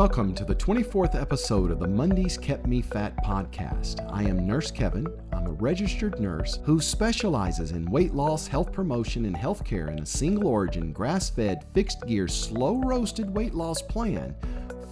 Welcome 0.00 0.34
to 0.36 0.46
the 0.46 0.54
24th 0.54 1.14
episode 1.14 1.70
of 1.70 1.78
the 1.78 1.86
Mondays 1.86 2.38
Kept 2.38 2.66
Me 2.66 2.80
Fat 2.80 3.22
podcast. 3.22 4.10
I 4.10 4.22
am 4.22 4.46
Nurse 4.46 4.70
Kevin. 4.70 5.06
I'm 5.30 5.46
a 5.46 5.52
registered 5.52 6.18
nurse 6.18 6.58
who 6.64 6.80
specializes 6.80 7.72
in 7.72 7.84
weight 7.84 8.14
loss, 8.14 8.46
health 8.46 8.72
promotion, 8.72 9.26
and 9.26 9.36
healthcare 9.36 9.92
in 9.92 9.98
a 9.98 10.06
single 10.06 10.46
origin, 10.46 10.94
grass 10.94 11.28
fed, 11.28 11.66
fixed 11.74 12.06
gear, 12.06 12.28
slow 12.28 12.78
roasted 12.78 13.28
weight 13.28 13.52
loss 13.52 13.82
plan 13.82 14.34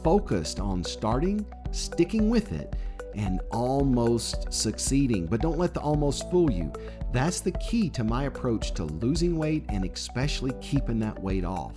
focused 0.04 0.60
on 0.60 0.84
starting, 0.84 1.43
sticking 1.70 2.29
with 2.29 2.52
it, 2.52 2.77
and 3.14 3.40
almost 3.50 4.52
succeeding. 4.52 5.25
But 5.25 5.40
don't 5.40 5.56
let 5.56 5.72
the 5.72 5.80
almost 5.80 6.30
fool 6.30 6.50
you. 6.50 6.70
That's 7.14 7.40
the 7.40 7.52
key 7.52 7.88
to 7.90 8.04
my 8.04 8.25
approach 8.25 8.75
to 8.75 8.84
losing 8.84 9.38
weight 9.38 9.64
and 9.70 9.86
especially 9.86 10.52
keeping 10.61 10.98
that 10.98 11.18
weight 11.18 11.46
off. 11.46 11.77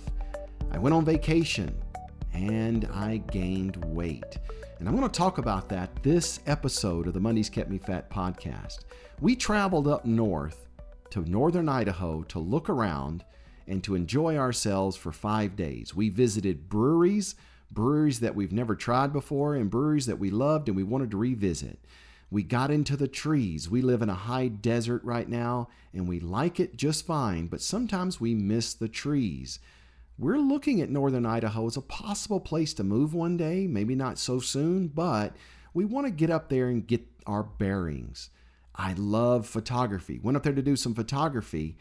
I 0.70 0.76
went 0.76 0.94
on 0.94 1.06
vacation 1.06 1.74
and 2.32 2.88
I 2.92 3.18
gained 3.30 3.84
weight. 3.84 4.38
And 4.78 4.88
I'm 4.88 4.96
going 4.96 5.08
to 5.08 5.18
talk 5.18 5.38
about 5.38 5.68
that 5.68 6.02
this 6.02 6.40
episode 6.46 7.06
of 7.06 7.14
the 7.14 7.20
Mondays 7.20 7.50
Kept 7.50 7.70
Me 7.70 7.78
Fat 7.78 8.10
podcast. 8.10 8.80
We 9.20 9.36
traveled 9.36 9.86
up 9.86 10.04
north 10.04 10.66
to 11.10 11.28
northern 11.28 11.68
Idaho 11.68 12.22
to 12.24 12.38
look 12.38 12.68
around 12.68 13.24
and 13.68 13.84
to 13.84 13.94
enjoy 13.94 14.36
ourselves 14.36 14.96
for 14.96 15.12
five 15.12 15.54
days. 15.56 15.94
We 15.94 16.08
visited 16.08 16.68
breweries, 16.68 17.36
breweries 17.70 18.20
that 18.20 18.34
we've 18.34 18.52
never 18.52 18.74
tried 18.74 19.12
before, 19.12 19.54
and 19.54 19.70
breweries 19.70 20.06
that 20.06 20.18
we 20.18 20.30
loved 20.30 20.68
and 20.68 20.76
we 20.76 20.82
wanted 20.82 21.10
to 21.12 21.16
revisit. 21.16 21.78
We 22.30 22.42
got 22.42 22.70
into 22.70 22.96
the 22.96 23.08
trees. 23.08 23.68
We 23.68 23.82
live 23.82 24.00
in 24.00 24.08
a 24.08 24.14
high 24.14 24.48
desert 24.48 25.04
right 25.04 25.28
now, 25.28 25.68
and 25.92 26.08
we 26.08 26.18
like 26.18 26.58
it 26.58 26.76
just 26.76 27.06
fine, 27.06 27.46
but 27.46 27.60
sometimes 27.60 28.20
we 28.20 28.34
miss 28.34 28.72
the 28.72 28.88
trees. 28.88 29.58
We're 30.18 30.38
looking 30.38 30.80
at 30.80 30.90
northern 30.90 31.26
Idaho 31.26 31.66
as 31.66 31.76
a 31.76 31.82
possible 31.82 32.40
place 32.40 32.74
to 32.74 32.84
move 32.84 33.14
one 33.14 33.36
day, 33.36 33.66
maybe 33.66 33.94
not 33.94 34.18
so 34.18 34.40
soon, 34.40 34.88
but 34.88 35.34
we 35.74 35.84
want 35.84 36.06
to 36.06 36.12
get 36.12 36.30
up 36.30 36.48
there 36.48 36.68
and 36.68 36.86
get 36.86 37.02
our 37.26 37.42
bearings. 37.42 38.30
I 38.74 38.94
love 38.94 39.46
photography. 39.46 40.18
Went 40.22 40.36
up 40.36 40.42
there 40.42 40.52
to 40.52 40.62
do 40.62 40.76
some 40.76 40.94
photography, 40.94 41.76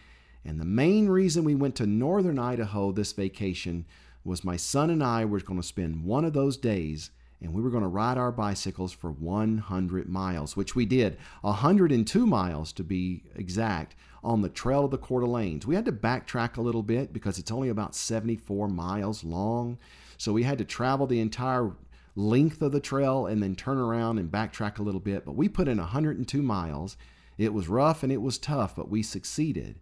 and 0.46 0.60
the 0.60 0.66
main 0.66 1.08
reason 1.08 1.44
we 1.44 1.56
went 1.56 1.76
to 1.76 1.86
northern 1.86 2.40
Idaho 2.40 2.92
this 2.92 3.14
vacation 3.14 3.86
was 4.24 4.44
my 4.44 4.56
son 4.56 4.90
and 4.90 5.04
I 5.04 5.26
were 5.26 5.40
going 5.40 5.60
to 5.60 5.68
spend 5.68 6.04
one 6.04 6.26
of 6.26 6.34
those 6.34 6.58
days 6.58 7.12
and 7.42 7.54
we 7.54 7.62
were 7.62 7.72
going 7.72 7.84
to 7.84 7.88
ride 7.88 8.18
our 8.18 8.32
bicycles 8.32 8.92
for 8.92 9.12
100 9.12 10.08
miles, 10.08 10.56
which 10.56 10.76
we 10.76 10.86
did, 10.86 11.18
102 11.42 12.26
miles 12.26 12.72
to 12.74 12.84
be 12.84 13.24
exact, 13.36 13.96
on 14.24 14.42
the 14.42 14.50
Trail 14.50 14.86
of 14.86 14.92
the 14.92 14.98
Coeur. 14.98 15.26
We 15.66 15.76
had 15.76 15.86
to 15.86 15.92
backtrack 15.92 16.58
a 16.58 16.62
little 16.62 16.84
bit 16.84 17.12
because 17.12 17.40
it's 17.40 17.52
only 17.52 17.70
about 17.70 17.96
74 17.96 18.68
miles 18.68 19.24
long. 19.24 19.80
So 20.18 20.32
we 20.32 20.44
had 20.44 20.60
to 20.60 20.66
travel 20.66 21.08
the 21.08 21.20
entire 21.20 21.72
length 22.16 22.62
of 22.62 22.72
the 22.72 22.80
trail 22.80 23.26
and 23.26 23.42
then 23.42 23.56
turn 23.56 23.80
around 23.80 24.20
and 24.20 24.32
backtrack 24.32 24.78
a 24.78 24.84
little 24.84 25.00
bit. 25.00 25.26
But 25.26 25.36
we 25.36 25.50
put 25.50 25.68
in 25.68 25.80
102 25.80 26.42
miles. 26.42 26.98
It 27.38 27.54
was 27.54 27.68
rough 27.68 28.04
and 28.04 28.12
it 28.12 28.22
was 28.22 28.38
tough, 28.38 28.76
but 28.76 28.90
we 28.90 29.02
succeeded. 29.02 29.80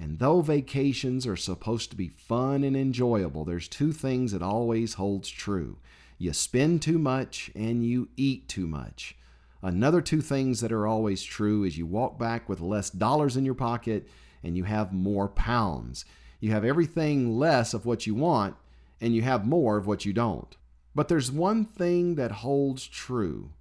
And 0.00 0.18
though 0.18 0.40
vacations 0.40 1.26
are 1.26 1.36
supposed 1.36 1.90
to 1.90 1.96
be 1.96 2.08
fun 2.08 2.64
and 2.64 2.76
enjoyable, 2.76 3.44
there's 3.44 3.68
two 3.68 3.92
things 3.92 4.32
that 4.32 4.42
always 4.42 4.94
holds 4.94 5.28
true. 5.28 5.76
You 6.18 6.32
spend 6.32 6.82
too 6.82 6.98
much 6.98 7.50
and 7.54 7.86
you 7.86 8.08
eat 8.16 8.48
too 8.48 8.66
much. 8.66 9.16
Another 9.62 10.00
two 10.00 10.20
things 10.20 10.60
that 10.60 10.72
are 10.72 10.86
always 10.86 11.22
true 11.22 11.64
is 11.64 11.78
you 11.78 11.86
walk 11.86 12.18
back 12.18 12.48
with 12.48 12.60
less 12.60 12.90
dollars 12.90 13.36
in 13.36 13.44
your 13.44 13.54
pocket 13.54 14.08
and 14.42 14.56
you 14.56 14.64
have 14.64 14.92
more 14.92 15.28
pounds. 15.28 16.04
You 16.40 16.50
have 16.50 16.64
everything 16.64 17.38
less 17.38 17.74
of 17.74 17.86
what 17.86 18.06
you 18.06 18.14
want 18.14 18.56
and 19.00 19.14
you 19.14 19.22
have 19.22 19.46
more 19.46 19.76
of 19.76 19.86
what 19.86 20.04
you 20.04 20.12
don't. 20.12 20.56
But 20.94 21.08
there's 21.08 21.30
one 21.30 21.64
thing 21.64 22.16
that 22.16 22.32
holds 22.32 22.86
true. 22.86 23.52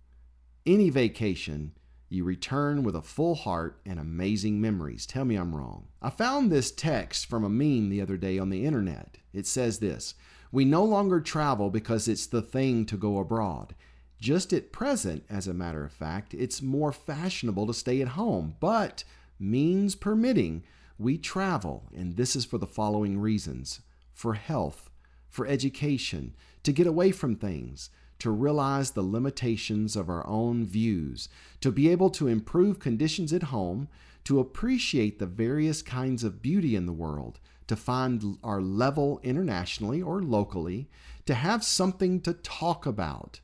Any 0.65 0.89
vacation, 0.89 1.73
you 2.09 2.23
return 2.23 2.83
with 2.83 2.95
a 2.95 3.01
full 3.01 3.35
heart 3.35 3.79
and 3.85 3.99
amazing 3.99 4.59
memories. 4.59 5.05
Tell 5.05 5.25
me 5.25 5.35
I'm 5.35 5.55
wrong. 5.55 5.87
I 6.01 6.09
found 6.09 6.51
this 6.51 6.71
text 6.71 7.27
from 7.27 7.43
a 7.43 7.49
meme 7.49 7.89
the 7.89 8.01
other 8.01 8.17
day 8.17 8.39
on 8.39 8.49
the 8.49 8.65
internet. 8.65 9.17
It 9.33 9.45
says 9.45 9.79
this 9.79 10.15
We 10.51 10.65
no 10.65 10.83
longer 10.83 11.19
travel 11.19 11.69
because 11.69 12.07
it's 12.07 12.27
the 12.27 12.41
thing 12.41 12.85
to 12.85 12.97
go 12.97 13.19
abroad. 13.19 13.75
Just 14.19 14.53
at 14.53 14.71
present, 14.71 15.23
as 15.29 15.47
a 15.47 15.53
matter 15.53 15.83
of 15.83 15.91
fact, 15.91 16.33
it's 16.33 16.61
more 16.61 16.91
fashionable 16.91 17.67
to 17.67 17.73
stay 17.73 18.01
at 18.01 18.09
home, 18.09 18.55
but 18.59 19.03
means 19.39 19.95
permitting, 19.95 20.63
we 20.97 21.17
travel, 21.17 21.83
and 21.95 22.15
this 22.15 22.35
is 22.35 22.45
for 22.45 22.57
the 22.57 22.65
following 22.65 23.19
reasons 23.19 23.81
for 24.13 24.33
health, 24.33 24.89
for 25.29 25.45
education, 25.45 26.33
to 26.63 26.71
get 26.71 26.87
away 26.87 27.11
from 27.11 27.35
things, 27.35 27.91
to 28.17 28.31
realize 28.31 28.91
the 28.91 29.03
limitations 29.03 29.95
of 29.95 30.09
our 30.09 30.25
own 30.25 30.65
views, 30.65 31.29
to 31.61 31.71
be 31.71 31.87
able 31.89 32.09
to 32.09 32.27
improve 32.27 32.79
conditions 32.79 33.31
at 33.31 33.43
home, 33.43 33.87
to 34.27 34.39
appreciate 34.39 35.19
the 35.19 35.25
various 35.25 35.81
kinds 35.81 36.23
of 36.23 36.41
beauty 36.41 36.75
in 36.75 36.85
the 36.85 36.93
world, 36.93 37.39
to 37.67 37.75
find 37.75 38.37
our 38.43 38.61
level 38.61 39.19
internationally 39.23 40.01
or 40.01 40.21
locally, 40.21 40.89
to 41.25 41.33
have 41.33 41.63
something 41.63 42.21
to 42.21 42.33
talk 42.33 42.85
about 42.85 43.41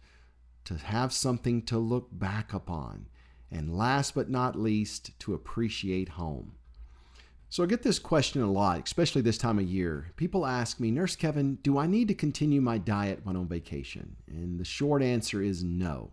to 0.65 0.75
have 0.75 1.11
something 1.11 1.61
to 1.63 1.77
look 1.77 2.07
back 2.11 2.53
upon, 2.53 3.07
and 3.51 3.75
last 3.75 4.15
but 4.15 4.29
not 4.29 4.59
least, 4.59 5.17
to 5.19 5.33
appreciate 5.33 6.09
home. 6.09 6.53
So 7.49 7.63
I 7.63 7.67
get 7.67 7.83
this 7.83 7.99
question 7.99 8.41
a 8.41 8.51
lot, 8.51 8.81
especially 8.85 9.21
this 9.21 9.37
time 9.37 9.59
of 9.59 9.65
year. 9.65 10.11
People 10.15 10.45
ask 10.45 10.79
me, 10.79 10.89
Nurse 10.89 11.15
Kevin, 11.15 11.55
do 11.61 11.77
I 11.77 11.85
need 11.85 12.07
to 12.07 12.15
continue 12.15 12.61
my 12.61 12.79
diet 12.79 13.19
when 13.23 13.35
on 13.35 13.47
vacation? 13.47 14.15
And 14.27 14.59
the 14.59 14.65
short 14.65 15.03
answer 15.03 15.41
is 15.41 15.63
no. 15.63 16.11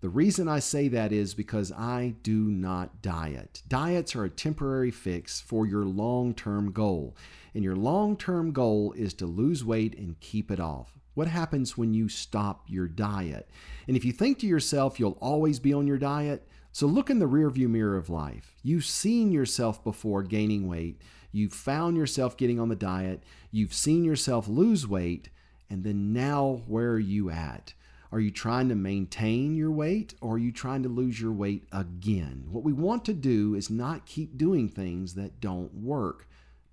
The 0.00 0.08
reason 0.10 0.46
I 0.46 0.58
say 0.58 0.88
that 0.88 1.10
is 1.10 1.32
because 1.32 1.72
I 1.72 2.16
do 2.22 2.50
not 2.50 3.00
diet. 3.00 3.62
Diets 3.66 4.14
are 4.14 4.24
a 4.24 4.30
temporary 4.30 4.90
fix 4.90 5.40
for 5.40 5.66
your 5.66 5.84
long 5.86 6.34
term 6.34 6.70
goal. 6.72 7.16
And 7.54 7.64
your 7.64 7.76
long 7.76 8.16
term 8.16 8.52
goal 8.52 8.92
is 8.92 9.14
to 9.14 9.26
lose 9.26 9.64
weight 9.64 9.96
and 9.96 10.20
keep 10.20 10.50
it 10.50 10.60
off. 10.60 10.98
What 11.14 11.28
happens 11.28 11.78
when 11.78 11.94
you 11.94 12.10
stop 12.10 12.64
your 12.68 12.86
diet? 12.86 13.48
And 13.88 13.96
if 13.96 14.04
you 14.04 14.12
think 14.12 14.38
to 14.40 14.46
yourself 14.46 15.00
you'll 15.00 15.16
always 15.18 15.58
be 15.58 15.72
on 15.72 15.86
your 15.86 15.96
diet, 15.96 16.46
so 16.72 16.86
look 16.86 17.08
in 17.08 17.18
the 17.18 17.24
rearview 17.24 17.68
mirror 17.70 17.96
of 17.96 18.10
life. 18.10 18.54
You've 18.62 18.84
seen 18.84 19.32
yourself 19.32 19.82
before 19.82 20.22
gaining 20.22 20.68
weight. 20.68 21.00
You've 21.32 21.54
found 21.54 21.96
yourself 21.96 22.36
getting 22.36 22.60
on 22.60 22.68
the 22.68 22.76
diet. 22.76 23.22
You've 23.50 23.72
seen 23.72 24.04
yourself 24.04 24.46
lose 24.46 24.86
weight. 24.86 25.30
And 25.70 25.84
then 25.84 26.12
now, 26.12 26.60
where 26.66 26.90
are 26.90 26.98
you 26.98 27.30
at? 27.30 27.72
Are 28.16 28.20
you 28.20 28.30
trying 28.30 28.70
to 28.70 28.74
maintain 28.74 29.54
your 29.56 29.70
weight 29.70 30.14
or 30.22 30.36
are 30.36 30.38
you 30.38 30.50
trying 30.50 30.82
to 30.84 30.88
lose 30.88 31.20
your 31.20 31.32
weight 31.32 31.68
again? 31.70 32.46
What 32.48 32.64
we 32.64 32.72
want 32.72 33.04
to 33.04 33.12
do 33.12 33.54
is 33.54 33.68
not 33.68 34.06
keep 34.06 34.38
doing 34.38 34.70
things 34.70 35.16
that 35.16 35.38
don't 35.38 35.74
work. 35.74 36.26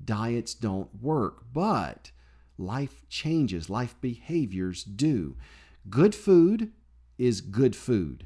Diets 0.05 0.53
don't 0.53 0.87
work, 1.01 1.43
but 1.51 2.11
life 2.57 3.03
changes, 3.09 3.69
life 3.69 3.93
behaviors 3.99 4.85
do. 4.85 5.35
Good 5.89 6.15
food 6.15 6.71
is 7.17 7.41
good 7.41 7.75
food. 7.75 8.25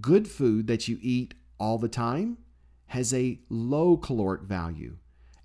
Good 0.00 0.28
food 0.28 0.68
that 0.68 0.86
you 0.86 1.00
eat 1.02 1.34
all 1.58 1.78
the 1.78 1.88
time 1.88 2.38
has 2.86 3.12
a 3.12 3.40
low 3.48 3.96
caloric 3.96 4.42
value, 4.42 4.98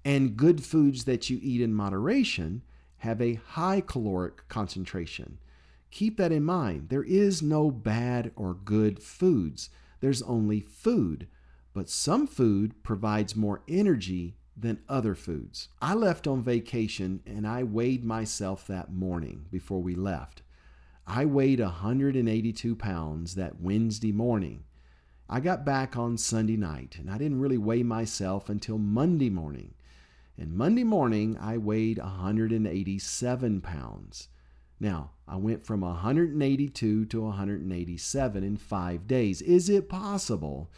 and 0.06 0.38
good 0.38 0.64
foods 0.64 1.06
that 1.06 1.32
you 1.32 1.40
eat 1.42 1.62
in 1.62 1.74
moderation 1.74 2.62
have 2.98 3.20
a 3.20 3.40
high 3.44 3.82
caloric 3.82 4.48
concentration. 4.50 5.40
Keep 5.92 6.18
that 6.18 6.32
in 6.32 6.44
mind. 6.44 6.90
There 6.90 7.04
is 7.04 7.42
no 7.42 7.70
bad 7.70 8.32
or 8.36 8.54
good 8.54 9.02
foods, 9.02 9.70
there's 10.00 10.24
only 10.24 10.60
food. 10.60 11.28
But 11.74 11.90
some 11.90 12.28
food 12.28 12.84
provides 12.84 13.36
more 13.36 13.62
energy 13.68 14.36
than 14.58 14.82
other 14.90 15.16
foods. 15.16 15.70
I 15.82 15.94
left 15.94 16.28
on 16.28 16.44
vacation 16.44 17.22
and 17.26 17.48
I 17.48 17.64
weighed 17.64 18.04
myself 18.04 18.68
that 18.68 18.92
morning 18.92 19.46
before 19.50 19.82
we 19.82 19.96
left. 19.96 20.42
I 21.08 21.26
weighed 21.26 21.60
182 21.60 22.76
pounds 22.76 23.36
that 23.36 23.62
Wednesday 23.62 24.12
morning. 24.12 24.64
I 25.30 25.40
got 25.40 25.66
back 25.66 25.98
on 25.98 26.18
Sunday 26.18 26.58
night 26.58 26.98
and 27.00 27.10
I 27.10 27.18
didn't 27.18 27.40
really 27.40 27.58
weigh 27.58 27.84
myself 27.84 28.50
until 28.50 28.78
Monday 28.78 29.30
morning. 29.30 29.74
And 30.38 30.54
Monday 30.54 30.84
morning, 30.84 31.38
I 31.40 31.58
weighed 31.58 32.00
187 32.00 33.62
pounds. 33.62 34.28
Now, 34.82 35.12
I 35.28 35.36
went 35.36 35.64
from 35.64 35.82
182 35.82 37.06
to 37.06 37.22
187 37.22 38.44
in 38.44 38.58
five 38.58 39.06
days. 39.06 39.40
Is 39.44 39.70
it 39.70 39.88
possible 39.88 40.72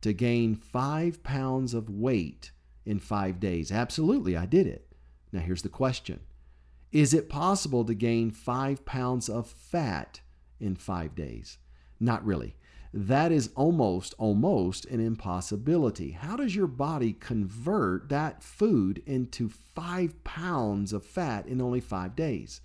to 0.00 0.14
gain 0.14 0.54
five 0.54 1.22
pounds 1.22 1.74
of 1.74 1.90
weight 1.90 2.52
in 2.86 2.98
five 2.98 3.38
days? 3.38 3.70
Absolutely, 3.70 4.34
I 4.34 4.46
did 4.46 4.66
it. 4.66 4.90
Now, 5.30 5.40
here's 5.40 5.60
the 5.60 5.68
question 5.68 6.20
Is 6.90 7.12
it 7.12 7.28
possible 7.28 7.84
to 7.84 7.92
gain 7.92 8.30
five 8.30 8.86
pounds 8.86 9.28
of 9.28 9.46
fat 9.46 10.22
in 10.58 10.74
five 10.74 11.14
days? 11.14 11.58
Not 12.00 12.24
really. 12.24 12.56
That 12.94 13.30
is 13.30 13.50
almost, 13.54 14.14
almost 14.16 14.86
an 14.86 15.00
impossibility. 15.00 16.12
How 16.12 16.34
does 16.34 16.56
your 16.56 16.66
body 16.66 17.12
convert 17.12 18.08
that 18.08 18.42
food 18.42 19.02
into 19.04 19.50
five 19.50 20.24
pounds 20.24 20.94
of 20.94 21.04
fat 21.04 21.46
in 21.46 21.60
only 21.60 21.80
five 21.80 22.16
days? 22.16 22.62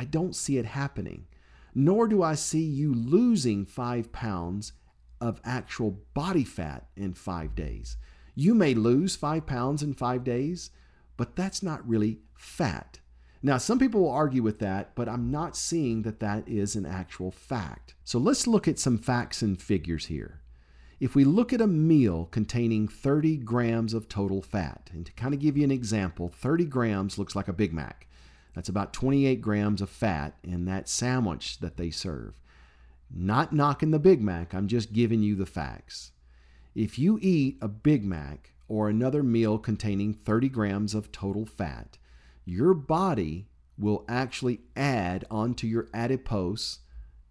I 0.00 0.04
don't 0.04 0.34
see 0.34 0.56
it 0.56 0.64
happening. 0.64 1.26
nor 1.74 2.08
do 2.08 2.22
I 2.22 2.34
see 2.34 2.62
you 2.62 2.94
losing 2.94 3.66
five 3.66 4.10
pounds 4.12 4.72
of 5.20 5.42
actual 5.44 6.00
body 6.14 6.42
fat 6.42 6.86
in 6.96 7.12
five 7.12 7.54
days. 7.54 7.98
You 8.34 8.54
may 8.54 8.72
lose 8.72 9.14
five 9.14 9.46
pounds 9.46 9.82
in 9.82 9.92
five 9.92 10.24
days, 10.24 10.70
but 11.18 11.36
that's 11.36 11.62
not 11.62 11.86
really 11.86 12.20
fat. 12.34 13.00
Now, 13.42 13.58
some 13.58 13.78
people 13.78 14.00
will 14.00 14.10
argue 14.10 14.42
with 14.42 14.58
that, 14.60 14.94
but 14.94 15.06
I'm 15.06 15.30
not 15.30 15.54
seeing 15.54 16.00
that 16.02 16.20
that 16.20 16.48
is 16.48 16.76
an 16.76 16.86
actual 16.86 17.30
fact. 17.30 17.94
So 18.02 18.18
let's 18.18 18.46
look 18.46 18.66
at 18.66 18.78
some 18.78 18.96
facts 18.96 19.42
and 19.42 19.60
figures 19.60 20.06
here. 20.06 20.40
If 20.98 21.14
we 21.14 21.24
look 21.24 21.52
at 21.52 21.60
a 21.60 21.66
meal 21.66 22.26
containing 22.30 22.88
30 22.88 23.36
grams 23.36 23.92
of 23.92 24.08
total 24.08 24.40
fat, 24.40 24.88
and 24.92 25.04
to 25.04 25.12
kind 25.12 25.34
of 25.34 25.40
give 25.40 25.58
you 25.58 25.64
an 25.64 25.70
example, 25.70 26.28
30 26.28 26.64
grams 26.64 27.18
looks 27.18 27.36
like 27.36 27.48
a 27.48 27.52
Big 27.52 27.72
Mac. 27.74 28.06
That's 28.54 28.68
about 28.68 28.92
28 28.92 29.40
grams 29.40 29.80
of 29.80 29.90
fat 29.90 30.36
in 30.42 30.64
that 30.64 30.88
sandwich 30.88 31.58
that 31.60 31.76
they 31.76 31.90
serve. 31.90 32.34
Not 33.12 33.52
knocking 33.52 33.90
the 33.90 33.98
Big 33.98 34.20
Mac, 34.20 34.54
I'm 34.54 34.68
just 34.68 34.92
giving 34.92 35.22
you 35.22 35.34
the 35.34 35.46
facts. 35.46 36.12
If 36.74 36.98
you 36.98 37.18
eat 37.20 37.58
a 37.60 37.68
Big 37.68 38.04
Mac 38.04 38.52
or 38.68 38.88
another 38.88 39.22
meal 39.22 39.58
containing 39.58 40.14
30 40.14 40.48
grams 40.48 40.94
of 40.94 41.10
total 41.10 41.44
fat, 41.46 41.98
your 42.44 42.74
body 42.74 43.48
will 43.76 44.04
actually 44.08 44.60
add 44.76 45.24
onto 45.30 45.66
your 45.66 45.88
adipose 45.92 46.80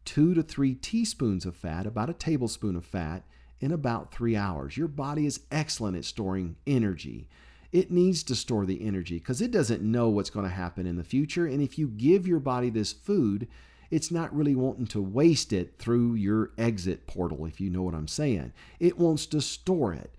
two 0.09 0.33
to 0.33 0.41
three 0.41 0.73
teaspoons 0.73 1.45
of 1.45 1.55
fat, 1.55 1.85
about 1.85 2.09
a 2.09 2.13
tablespoon 2.13 2.75
of 2.75 2.83
fat, 2.83 3.23
in 3.59 3.71
about 3.71 4.11
three 4.11 4.35
hours. 4.35 4.75
Your 4.75 4.87
body 4.87 5.25
is 5.25 5.41
excellent 5.51 5.97
at 5.97 6.05
storing 6.05 6.55
energy. 6.65 7.27
It 7.71 7.91
needs 7.91 8.23
to 8.23 8.35
store 8.35 8.65
the 8.65 8.85
energy 8.85 9.19
because 9.19 9.41
it 9.41 9.51
doesn't 9.51 9.81
know 9.81 10.09
what's 10.09 10.31
going 10.31 10.47
to 10.47 10.53
happen 10.53 10.87
in 10.87 10.97
the 10.97 11.03
future. 11.03 11.45
And 11.45 11.61
if 11.61 11.77
you 11.77 11.87
give 11.87 12.27
your 12.27 12.39
body 12.39 12.69
this 12.69 12.91
food, 12.91 13.47
it's 13.91 14.11
not 14.11 14.35
really 14.35 14.55
wanting 14.55 14.87
to 14.87 15.01
waste 15.01 15.53
it 15.53 15.75
through 15.77 16.15
your 16.15 16.51
exit 16.57 17.07
portal, 17.07 17.45
if 17.45 17.59
you 17.59 17.69
know 17.69 17.83
what 17.83 17.95
I'm 17.95 18.07
saying. 18.07 18.53
It 18.79 18.97
wants 18.97 19.25
to 19.27 19.41
store 19.41 19.93
it. 19.93 20.13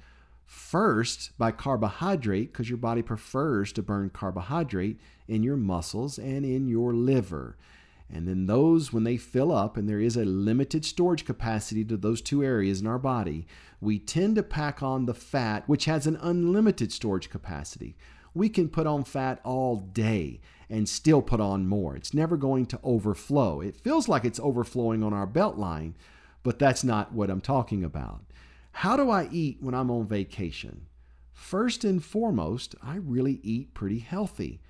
First, 0.46 1.30
by 1.38 1.52
carbohydrate, 1.52 2.52
because 2.52 2.68
your 2.68 2.78
body 2.78 3.02
prefers 3.02 3.72
to 3.72 3.82
burn 3.82 4.10
carbohydrate 4.10 4.98
in 5.28 5.44
your 5.44 5.56
muscles 5.56 6.18
and 6.18 6.44
in 6.44 6.66
your 6.66 6.92
liver. 6.92 7.56
And 8.12 8.26
then 8.26 8.46
those, 8.46 8.92
when 8.92 9.04
they 9.04 9.16
fill 9.16 9.52
up, 9.52 9.76
and 9.76 9.88
there 9.88 10.00
is 10.00 10.16
a 10.16 10.24
limited 10.24 10.84
storage 10.84 11.24
capacity 11.24 11.84
to 11.84 11.96
those 11.96 12.20
two 12.20 12.42
areas 12.42 12.80
in 12.80 12.86
our 12.86 12.98
body, 12.98 13.46
we 13.80 13.98
tend 13.98 14.36
to 14.36 14.42
pack 14.42 14.82
on 14.82 15.06
the 15.06 15.14
fat, 15.14 15.68
which 15.68 15.84
has 15.84 16.06
an 16.06 16.18
unlimited 16.20 16.92
storage 16.92 17.30
capacity. 17.30 17.96
We 18.34 18.48
can 18.48 18.68
put 18.68 18.86
on 18.86 19.04
fat 19.04 19.40
all 19.44 19.76
day 19.76 20.40
and 20.68 20.88
still 20.88 21.22
put 21.22 21.40
on 21.40 21.66
more. 21.66 21.96
It's 21.96 22.14
never 22.14 22.36
going 22.36 22.66
to 22.66 22.80
overflow. 22.82 23.60
It 23.60 23.76
feels 23.76 24.08
like 24.08 24.24
it's 24.24 24.40
overflowing 24.40 25.02
on 25.02 25.12
our 25.12 25.26
belt 25.26 25.56
line, 25.56 25.96
but 26.42 26.58
that's 26.58 26.84
not 26.84 27.12
what 27.12 27.30
I'm 27.30 27.40
talking 27.40 27.84
about. 27.84 28.22
How 28.72 28.96
do 28.96 29.10
I 29.10 29.28
eat 29.32 29.58
when 29.60 29.74
I'm 29.74 29.90
on 29.90 30.06
vacation? 30.06 30.86
First 31.32 31.84
and 31.84 32.04
foremost, 32.04 32.74
I 32.82 32.96
really 32.96 33.40
eat 33.42 33.74
pretty 33.74 33.98
healthy. 33.98 34.60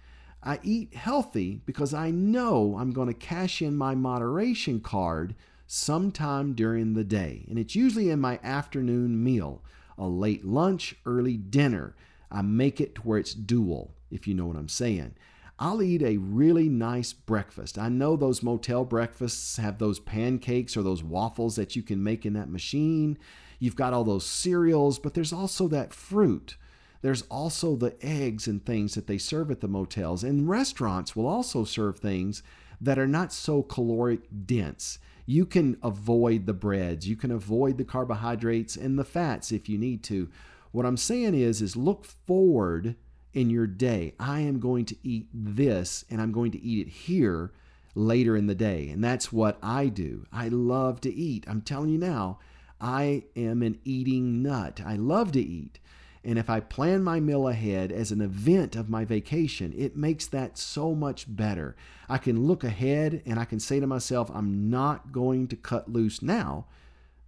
I 0.43 0.59
eat 0.63 0.95
healthy 0.95 1.61
because 1.67 1.93
I 1.93 2.11
know 2.11 2.77
I'm 2.79 2.93
going 2.93 3.09
to 3.09 3.15
cash 3.15 3.61
in 3.61 3.77
my 3.77 3.95
moderation 3.95 4.81
card 4.81 5.35
sometime 5.67 6.55
during 6.55 6.95
the 6.95 7.05
day. 7.05 7.45
And 7.49 7.59
it's 7.59 7.75
usually 7.75 8.11
in 8.11 8.21
my 8.21 8.41
afternoon 8.43 9.23
meal, 9.23 9.63
a 9.99 10.07
late 10.07 10.45
lunch, 10.45 10.97
early 11.05 11.37
dinner. 11.37 11.95
I 12.31 12.43
make 12.43 12.81
it 12.81 12.95
to 12.97 13.01
where 13.03 13.19
it's 13.19 13.35
dual, 13.35 13.95
if 14.11 14.27
you 14.27 14.35
know 14.35 14.47
what 14.47 14.57
I'm 14.57 14.69
saying. 14.69 15.15
I'll 15.59 15.83
eat 15.83 16.03
a 16.03 16.17
really 16.17 16.71
nice 16.71 17.13
breakfast. 17.13 17.77
I 17.79 17.91
know 17.91 18.17
those 18.17 18.43
motel 18.43 18.87
breakfasts 18.87 19.59
have 19.59 19.79
those 19.79 20.01
pancakes 20.01 20.75
or 20.75 20.83
those 20.83 21.03
waffles 21.03 21.57
that 21.57 21.77
you 21.77 21.83
can 21.83 22.03
make 22.03 22.25
in 22.25 22.33
that 22.33 22.49
machine. 22.49 23.19
You've 23.59 23.77
got 23.77 23.93
all 23.93 24.05
those 24.05 24.25
cereals, 24.25 24.99
but 24.99 25.13
there's 25.13 25.35
also 25.35 25.69
that 25.69 25.93
fruit. 25.93 26.57
There's 27.03 27.23
also 27.23 27.77
the 27.77 27.97
eggs 28.05 28.47
and 28.47 28.65
things 28.65 28.95
that 28.95 29.07
they 29.07 29.19
serve 29.19 29.51
at 29.51 29.61
the 29.61 29.69
motels. 29.69 30.23
And 30.23 30.49
restaurants 30.49 31.17
will 31.17 31.27
also 31.27 31.65
serve 31.65 31.99
things 31.99 32.43
that 32.81 32.99
are 32.99 33.07
not 33.07 33.33
so 33.33 33.63
caloric 33.63 34.21
dense. 34.47 34.99
You 35.27 35.47
can 35.47 35.77
avoid 35.83 36.47
the 36.47 36.53
breads, 36.55 37.09
you 37.09 37.17
can 37.17 37.31
avoid 37.31 37.79
the 37.79 37.85
carbohydrates 37.85 38.77
and 38.77 38.99
the 38.99 39.05
fats 39.05 39.53
if 39.53 39.69
you 39.69 39.79
need 39.79 40.03
to. 40.05 40.29
What 40.73 40.87
I'm 40.87 40.97
saying 40.97 41.35
is 41.35 41.63
is 41.63 41.77
look 41.77 42.05
forward 42.05 42.97
in 43.33 43.51
your 43.51 43.67
day. 43.67 44.15
I 44.19 44.41
am 44.41 44.61
going 44.61 44.85
to 44.87 44.97
eat 45.03 45.29
this 45.33 46.05
and 46.11 46.21
I'm 46.21 46.33
going 46.33 46.53
to 46.53 46.63
eat 46.63 46.87
it 46.87 46.91
here 46.91 47.53
later 47.95 48.37
in 48.37 48.47
the 48.47 48.55
day. 48.55 48.89
And 48.89 49.03
that's 49.03 49.33
what 49.33 49.59
I 49.63 49.87
do. 49.87 50.27
I 50.33 50.49
love 50.49 51.01
to 51.03 51.13
eat. 51.13 51.45
I'm 51.49 51.61
telling 51.61 51.91
you 51.91 51.99
now, 51.99 52.39
I 52.81 53.25
am 53.37 53.63
an 53.63 53.79
eating 53.85 54.43
nut. 54.43 54.81
I 54.85 54.97
love 54.97 55.33
to 55.33 55.41
eat. 55.41 55.79
And 56.23 56.39
if 56.39 56.51
I 56.51 56.61
plan 56.61 57.03
my 57.03 57.19
meal 57.19 57.49
ahead 57.49 57.91
as 57.91 58.13
an 58.13 58.21
event 58.21 58.77
of 58.77 58.91
my 58.91 59.05
vacation, 59.05 59.73
it 59.77 59.97
makes 59.97 60.27
that 60.27 60.59
so 60.59 60.95
much 60.95 61.25
better. 61.35 61.77
I 62.09 62.19
can 62.19 62.47
look 62.47 62.63
ahead 62.63 63.23
and 63.25 63.39
I 63.39 63.47
can 63.47 63.59
say 63.59 63.81
to 63.81 63.87
myself, 63.87 64.31
I'm 64.35 64.69
not 64.69 65.13
going 65.13 65.49
to 65.49 65.57
cut 65.57 65.91
loose 65.91 66.21
now 66.21 66.67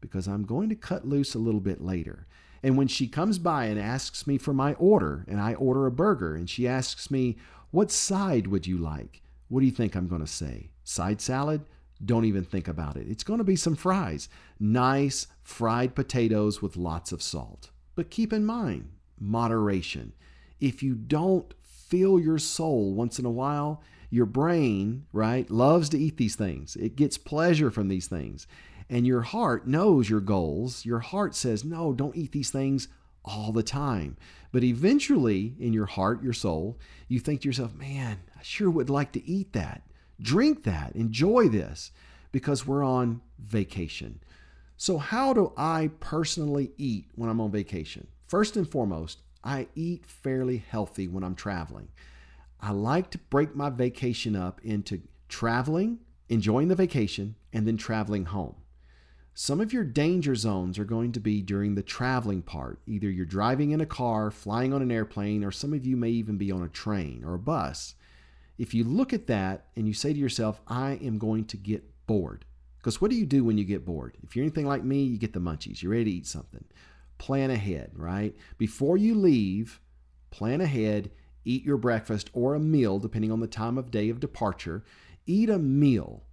because 0.00 0.26
I'm 0.26 0.44
going 0.44 0.68
to 0.68 0.74
cut 0.74 1.08
loose 1.08 1.34
a 1.34 1.38
little 1.38 1.60
bit 1.60 1.80
later. 1.80 2.26
And 2.62 2.76
when 2.76 2.88
she 2.88 3.08
comes 3.08 3.38
by 3.38 3.64
and 3.64 3.80
asks 3.80 4.26
me 4.26 4.38
for 4.38 4.52
my 4.52 4.74
order, 4.74 5.24
and 5.26 5.40
I 5.40 5.54
order 5.54 5.86
a 5.86 5.90
burger, 5.90 6.36
and 6.36 6.48
she 6.48 6.68
asks 6.68 7.10
me, 7.10 7.36
What 7.70 7.90
side 7.90 8.46
would 8.46 8.66
you 8.66 8.78
like? 8.78 9.22
What 9.48 9.60
do 9.60 9.66
you 9.66 9.72
think 9.72 9.94
I'm 9.94 10.06
going 10.06 10.20
to 10.20 10.26
say? 10.26 10.70
Side 10.84 11.20
salad? 11.20 11.64
Don't 12.04 12.24
even 12.24 12.44
think 12.44 12.68
about 12.68 12.96
it. 12.96 13.08
It's 13.08 13.24
going 13.24 13.38
to 13.38 13.44
be 13.44 13.56
some 13.56 13.76
fries. 13.76 14.28
Nice 14.60 15.26
fried 15.42 15.94
potatoes 15.94 16.62
with 16.62 16.76
lots 16.76 17.10
of 17.12 17.22
salt. 17.22 17.70
But 17.94 18.10
keep 18.10 18.32
in 18.32 18.44
mind, 18.44 18.90
moderation. 19.18 20.12
If 20.60 20.82
you 20.82 20.94
don't 20.94 21.52
fill 21.62 22.18
your 22.18 22.38
soul 22.38 22.94
once 22.94 23.18
in 23.18 23.24
a 23.24 23.30
while, 23.30 23.82
your 24.10 24.26
brain, 24.26 25.06
right, 25.12 25.50
loves 25.50 25.88
to 25.90 25.98
eat 25.98 26.16
these 26.16 26.36
things. 26.36 26.76
It 26.76 26.96
gets 26.96 27.18
pleasure 27.18 27.70
from 27.70 27.88
these 27.88 28.06
things. 28.06 28.46
And 28.88 29.06
your 29.06 29.22
heart 29.22 29.66
knows 29.66 30.10
your 30.10 30.20
goals. 30.20 30.84
Your 30.84 31.00
heart 31.00 31.34
says, 31.34 31.64
no, 31.64 31.92
don't 31.92 32.16
eat 32.16 32.32
these 32.32 32.50
things 32.50 32.88
all 33.24 33.52
the 33.52 33.62
time. 33.62 34.16
But 34.52 34.64
eventually, 34.64 35.54
in 35.58 35.72
your 35.72 35.86
heart, 35.86 36.22
your 36.22 36.32
soul, 36.32 36.78
you 37.08 37.20
think 37.20 37.40
to 37.40 37.48
yourself, 37.48 37.74
man, 37.74 38.20
I 38.38 38.42
sure 38.42 38.70
would 38.70 38.90
like 38.90 39.12
to 39.12 39.26
eat 39.26 39.52
that 39.54 39.82
drink 40.22 40.62
that, 40.64 40.94
enjoy 40.94 41.48
this, 41.48 41.90
because 42.30 42.66
we're 42.66 42.84
on 42.84 43.20
vacation. 43.38 44.20
So, 44.82 44.98
how 44.98 45.32
do 45.32 45.52
I 45.56 45.92
personally 46.00 46.72
eat 46.76 47.06
when 47.14 47.30
I'm 47.30 47.40
on 47.40 47.52
vacation? 47.52 48.08
First 48.26 48.56
and 48.56 48.68
foremost, 48.68 49.22
I 49.44 49.68
eat 49.76 50.04
fairly 50.06 50.56
healthy 50.56 51.06
when 51.06 51.22
I'm 51.22 51.36
traveling. 51.36 51.86
I 52.58 52.72
like 52.72 53.08
to 53.12 53.18
break 53.18 53.54
my 53.54 53.70
vacation 53.70 54.34
up 54.34 54.60
into 54.64 55.02
traveling, 55.28 56.00
enjoying 56.28 56.66
the 56.66 56.74
vacation, 56.74 57.36
and 57.52 57.64
then 57.64 57.76
traveling 57.76 58.24
home. 58.24 58.56
Some 59.34 59.60
of 59.60 59.72
your 59.72 59.84
danger 59.84 60.34
zones 60.34 60.80
are 60.80 60.84
going 60.84 61.12
to 61.12 61.20
be 61.20 61.42
during 61.42 61.76
the 61.76 61.84
traveling 61.84 62.42
part. 62.42 62.80
Either 62.84 63.08
you're 63.08 63.24
driving 63.24 63.70
in 63.70 63.80
a 63.80 63.86
car, 63.86 64.32
flying 64.32 64.74
on 64.74 64.82
an 64.82 64.90
airplane, 64.90 65.44
or 65.44 65.52
some 65.52 65.72
of 65.72 65.86
you 65.86 65.96
may 65.96 66.10
even 66.10 66.38
be 66.38 66.50
on 66.50 66.64
a 66.64 66.68
train 66.68 67.22
or 67.24 67.34
a 67.34 67.38
bus 67.38 67.94
if 68.58 68.74
you 68.74 68.84
look 68.84 69.12
at 69.12 69.28
that 69.28 69.66
and 69.76 69.86
you 69.86 69.94
say 69.94 70.12
to 70.12 70.18
yourself, 70.18 70.60
I 70.66 70.92
am 71.02 71.18
going 71.18 71.44
to 71.46 71.56
get 71.56 71.84
bored. 72.06 72.44
Because 72.82 73.00
what 73.00 73.12
do 73.12 73.16
you 73.16 73.26
do 73.26 73.44
when 73.44 73.58
you 73.58 73.64
get 73.64 73.86
bored? 73.86 74.18
If 74.24 74.34
you're 74.34 74.42
anything 74.42 74.66
like 74.66 74.82
me, 74.82 75.04
you 75.04 75.16
get 75.16 75.32
the 75.32 75.38
munchies. 75.38 75.82
You're 75.82 75.92
ready 75.92 76.04
to 76.04 76.10
eat 76.10 76.26
something. 76.26 76.64
Plan 77.16 77.52
ahead, 77.52 77.92
right? 77.94 78.34
Before 78.58 78.96
you 78.96 79.14
leave, 79.14 79.80
plan 80.30 80.60
ahead, 80.60 81.12
eat 81.44 81.64
your 81.64 81.76
breakfast 81.76 82.28
or 82.32 82.54
a 82.54 82.60
meal, 82.60 82.98
depending 82.98 83.30
on 83.30 83.38
the 83.38 83.46
time 83.46 83.78
of 83.78 83.92
day 83.92 84.08
of 84.08 84.18
departure. 84.18 84.82
Eat 85.26 85.48
a 85.48 85.60
meal 85.60 86.24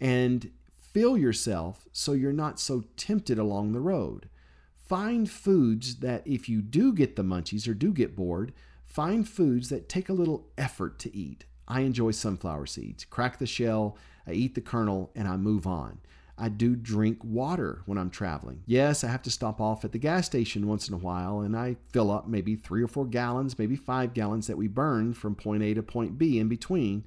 and 0.00 0.50
fill 0.94 1.18
yourself 1.18 1.86
so 1.92 2.12
you're 2.12 2.32
not 2.32 2.58
so 2.58 2.84
tempted 2.96 3.38
along 3.38 3.72
the 3.72 3.80
road. 3.80 4.30
Find 4.74 5.30
foods 5.30 5.96
that, 5.96 6.26
if 6.26 6.48
you 6.48 6.62
do 6.62 6.94
get 6.94 7.16
the 7.16 7.22
munchies 7.22 7.68
or 7.68 7.74
do 7.74 7.92
get 7.92 8.16
bored, 8.16 8.54
find 8.86 9.28
foods 9.28 9.68
that 9.68 9.90
take 9.90 10.08
a 10.08 10.14
little 10.14 10.48
effort 10.56 10.98
to 11.00 11.14
eat. 11.14 11.44
I 11.68 11.80
enjoy 11.80 12.10
sunflower 12.12 12.66
seeds. 12.66 13.04
Crack 13.04 13.38
the 13.38 13.46
shell, 13.46 13.96
I 14.26 14.32
eat 14.32 14.54
the 14.54 14.60
kernel, 14.60 15.10
and 15.14 15.26
I 15.28 15.36
move 15.36 15.66
on. 15.66 16.00
I 16.38 16.48
do 16.48 16.74
drink 16.74 17.18
water 17.22 17.82
when 17.86 17.98
I'm 17.98 18.10
traveling. 18.10 18.62
Yes, 18.66 19.04
I 19.04 19.08
have 19.08 19.22
to 19.22 19.30
stop 19.30 19.60
off 19.60 19.84
at 19.84 19.92
the 19.92 19.98
gas 19.98 20.26
station 20.26 20.66
once 20.66 20.88
in 20.88 20.94
a 20.94 20.98
while 20.98 21.40
and 21.40 21.56
I 21.56 21.76
fill 21.92 22.10
up 22.10 22.26
maybe 22.26 22.56
three 22.56 22.82
or 22.82 22.88
four 22.88 23.04
gallons, 23.04 23.58
maybe 23.58 23.76
five 23.76 24.14
gallons 24.14 24.46
that 24.46 24.56
we 24.56 24.66
burn 24.66 25.14
from 25.14 25.34
point 25.34 25.62
A 25.62 25.74
to 25.74 25.82
point 25.82 26.18
B 26.18 26.38
in 26.38 26.48
between. 26.48 27.04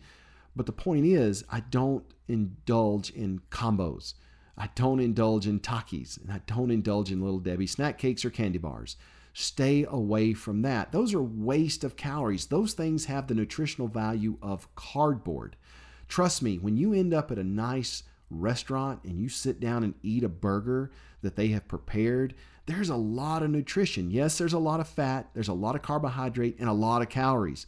But 0.55 0.67
the 0.67 0.71
point 0.71 1.05
is, 1.05 1.43
I 1.49 1.61
don't 1.61 2.05
indulge 2.27 3.09
in 3.09 3.41
combos. 3.49 4.13
I 4.57 4.69
don't 4.75 5.01
indulge 5.01 5.47
in 5.47 5.59
Takis 5.59 6.21
and 6.21 6.31
I 6.31 6.41
don't 6.47 6.71
indulge 6.71 7.11
in 7.11 7.21
Little 7.21 7.39
Debbie 7.39 7.67
snack 7.67 7.97
cakes 7.97 8.23
or 8.23 8.29
candy 8.29 8.59
bars. 8.59 8.95
Stay 9.33 9.85
away 9.89 10.33
from 10.33 10.61
that. 10.61 10.93
Those 10.93 11.13
are 11.13 11.21
waste 11.21 11.83
of 11.83 11.97
calories. 11.97 12.45
Those 12.45 12.71
things 12.71 13.05
have 13.05 13.27
the 13.27 13.33
nutritional 13.33 13.89
value 13.89 14.37
of 14.41 14.73
cardboard. 14.75 15.57
Trust 16.07 16.41
me, 16.41 16.57
when 16.57 16.77
you 16.77 16.93
end 16.93 17.13
up 17.13 17.31
at 17.31 17.39
a 17.39 17.43
nice 17.43 18.03
restaurant 18.29 19.01
and 19.03 19.19
you 19.19 19.29
sit 19.29 19.59
down 19.59 19.83
and 19.83 19.93
eat 20.01 20.23
a 20.23 20.29
burger 20.29 20.91
that 21.21 21.35
they 21.35 21.47
have 21.49 21.67
prepared, 21.67 22.35
there's 22.65 22.89
a 22.89 22.95
lot 22.95 23.43
of 23.43 23.49
nutrition. 23.49 24.11
Yes, 24.11 24.37
there's 24.37 24.53
a 24.53 24.59
lot 24.59 24.79
of 24.79 24.87
fat, 24.87 25.29
there's 25.33 25.47
a 25.47 25.53
lot 25.53 25.75
of 25.75 25.81
carbohydrate, 25.81 26.59
and 26.59 26.69
a 26.69 26.73
lot 26.73 27.01
of 27.01 27.09
calories. 27.09 27.67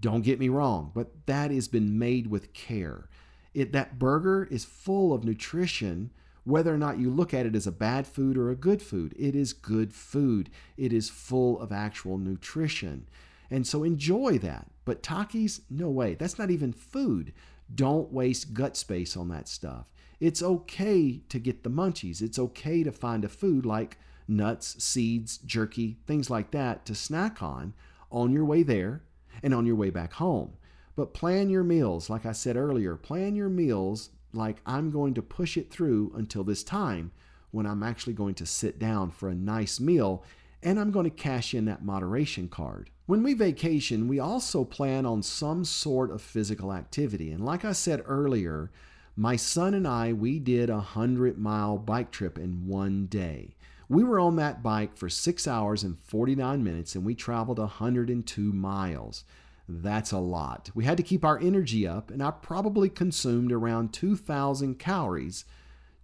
Don't 0.00 0.24
get 0.24 0.38
me 0.38 0.48
wrong, 0.48 0.92
but 0.94 1.26
that 1.26 1.50
has 1.50 1.68
been 1.68 1.98
made 1.98 2.28
with 2.28 2.52
care. 2.52 3.08
It, 3.54 3.72
that 3.72 3.98
burger 3.98 4.46
is 4.50 4.64
full 4.64 5.12
of 5.12 5.24
nutrition, 5.24 6.10
whether 6.44 6.72
or 6.72 6.78
not 6.78 6.98
you 6.98 7.10
look 7.10 7.32
at 7.32 7.46
it 7.46 7.56
as 7.56 7.66
a 7.66 7.72
bad 7.72 8.06
food 8.06 8.36
or 8.36 8.50
a 8.50 8.56
good 8.56 8.82
food. 8.82 9.14
It 9.18 9.34
is 9.34 9.52
good 9.52 9.94
food, 9.94 10.50
it 10.76 10.92
is 10.92 11.08
full 11.08 11.58
of 11.60 11.72
actual 11.72 12.18
nutrition. 12.18 13.08
And 13.50 13.66
so 13.66 13.82
enjoy 13.82 14.38
that. 14.38 14.66
But 14.84 15.02
Takis, 15.02 15.60
no 15.70 15.88
way. 15.88 16.14
That's 16.14 16.38
not 16.38 16.50
even 16.50 16.72
food. 16.72 17.32
Don't 17.74 18.12
waste 18.12 18.54
gut 18.54 18.76
space 18.76 19.16
on 19.16 19.28
that 19.28 19.48
stuff. 19.48 19.86
It's 20.20 20.42
okay 20.42 21.20
to 21.28 21.38
get 21.38 21.62
the 21.62 21.70
munchies. 21.70 22.22
It's 22.22 22.38
okay 22.38 22.82
to 22.82 22.92
find 22.92 23.24
a 23.24 23.28
food 23.28 23.66
like 23.66 23.98
nuts, 24.28 24.82
seeds, 24.82 25.38
jerky, 25.38 25.98
things 26.06 26.30
like 26.30 26.50
that 26.52 26.86
to 26.86 26.94
snack 26.94 27.42
on 27.42 27.74
on 28.10 28.32
your 28.32 28.44
way 28.44 28.62
there 28.62 29.02
and 29.42 29.52
on 29.52 29.66
your 29.66 29.76
way 29.76 29.90
back 29.90 30.14
home. 30.14 30.52
But 30.94 31.12
plan 31.12 31.50
your 31.50 31.64
meals, 31.64 32.08
like 32.08 32.24
I 32.24 32.32
said 32.32 32.56
earlier, 32.56 32.96
plan 32.96 33.36
your 33.36 33.50
meals 33.50 34.10
like 34.32 34.62
I'm 34.64 34.90
going 34.90 35.14
to 35.14 35.22
push 35.22 35.56
it 35.56 35.70
through 35.70 36.12
until 36.14 36.44
this 36.44 36.64
time 36.64 37.12
when 37.50 37.66
I'm 37.66 37.82
actually 37.82 38.14
going 38.14 38.34
to 38.36 38.46
sit 38.46 38.78
down 38.78 39.10
for 39.10 39.28
a 39.28 39.34
nice 39.34 39.78
meal 39.78 40.24
and 40.62 40.78
I'm 40.78 40.90
going 40.90 41.04
to 41.04 41.10
cash 41.10 41.54
in 41.54 41.64
that 41.66 41.84
moderation 41.84 42.48
card. 42.48 42.90
When 43.06 43.22
we 43.22 43.34
vacation, 43.34 44.08
we 44.08 44.18
also 44.18 44.64
plan 44.64 45.06
on 45.06 45.22
some 45.22 45.64
sort 45.64 46.10
of 46.10 46.20
physical 46.20 46.72
activity. 46.72 47.30
And 47.30 47.44
like 47.44 47.64
I 47.64 47.72
said 47.72 48.02
earlier, 48.04 48.70
my 49.14 49.36
son 49.36 49.74
and 49.74 49.86
I, 49.86 50.12
we 50.12 50.38
did 50.38 50.68
a 50.68 50.74
100 50.74 51.38
mile 51.38 51.78
bike 51.78 52.10
trip 52.10 52.38
in 52.38 52.66
one 52.66 53.06
day. 53.06 53.54
We 53.88 54.02
were 54.02 54.18
on 54.18 54.36
that 54.36 54.62
bike 54.62 54.96
for 54.96 55.08
six 55.08 55.46
hours 55.46 55.84
and 55.84 55.98
49 56.00 56.64
minutes 56.64 56.96
and 56.96 57.04
we 57.04 57.14
traveled 57.14 57.58
102 57.58 58.52
miles. 58.52 59.24
That's 59.68 60.12
a 60.12 60.18
lot. 60.18 60.70
We 60.74 60.84
had 60.84 60.96
to 60.96 61.02
keep 61.02 61.24
our 61.24 61.40
energy 61.40 61.88
up, 61.88 62.10
and 62.12 62.22
I 62.22 62.30
probably 62.30 62.88
consumed 62.88 63.50
around 63.50 63.92
2,000 63.92 64.78
calories 64.78 65.44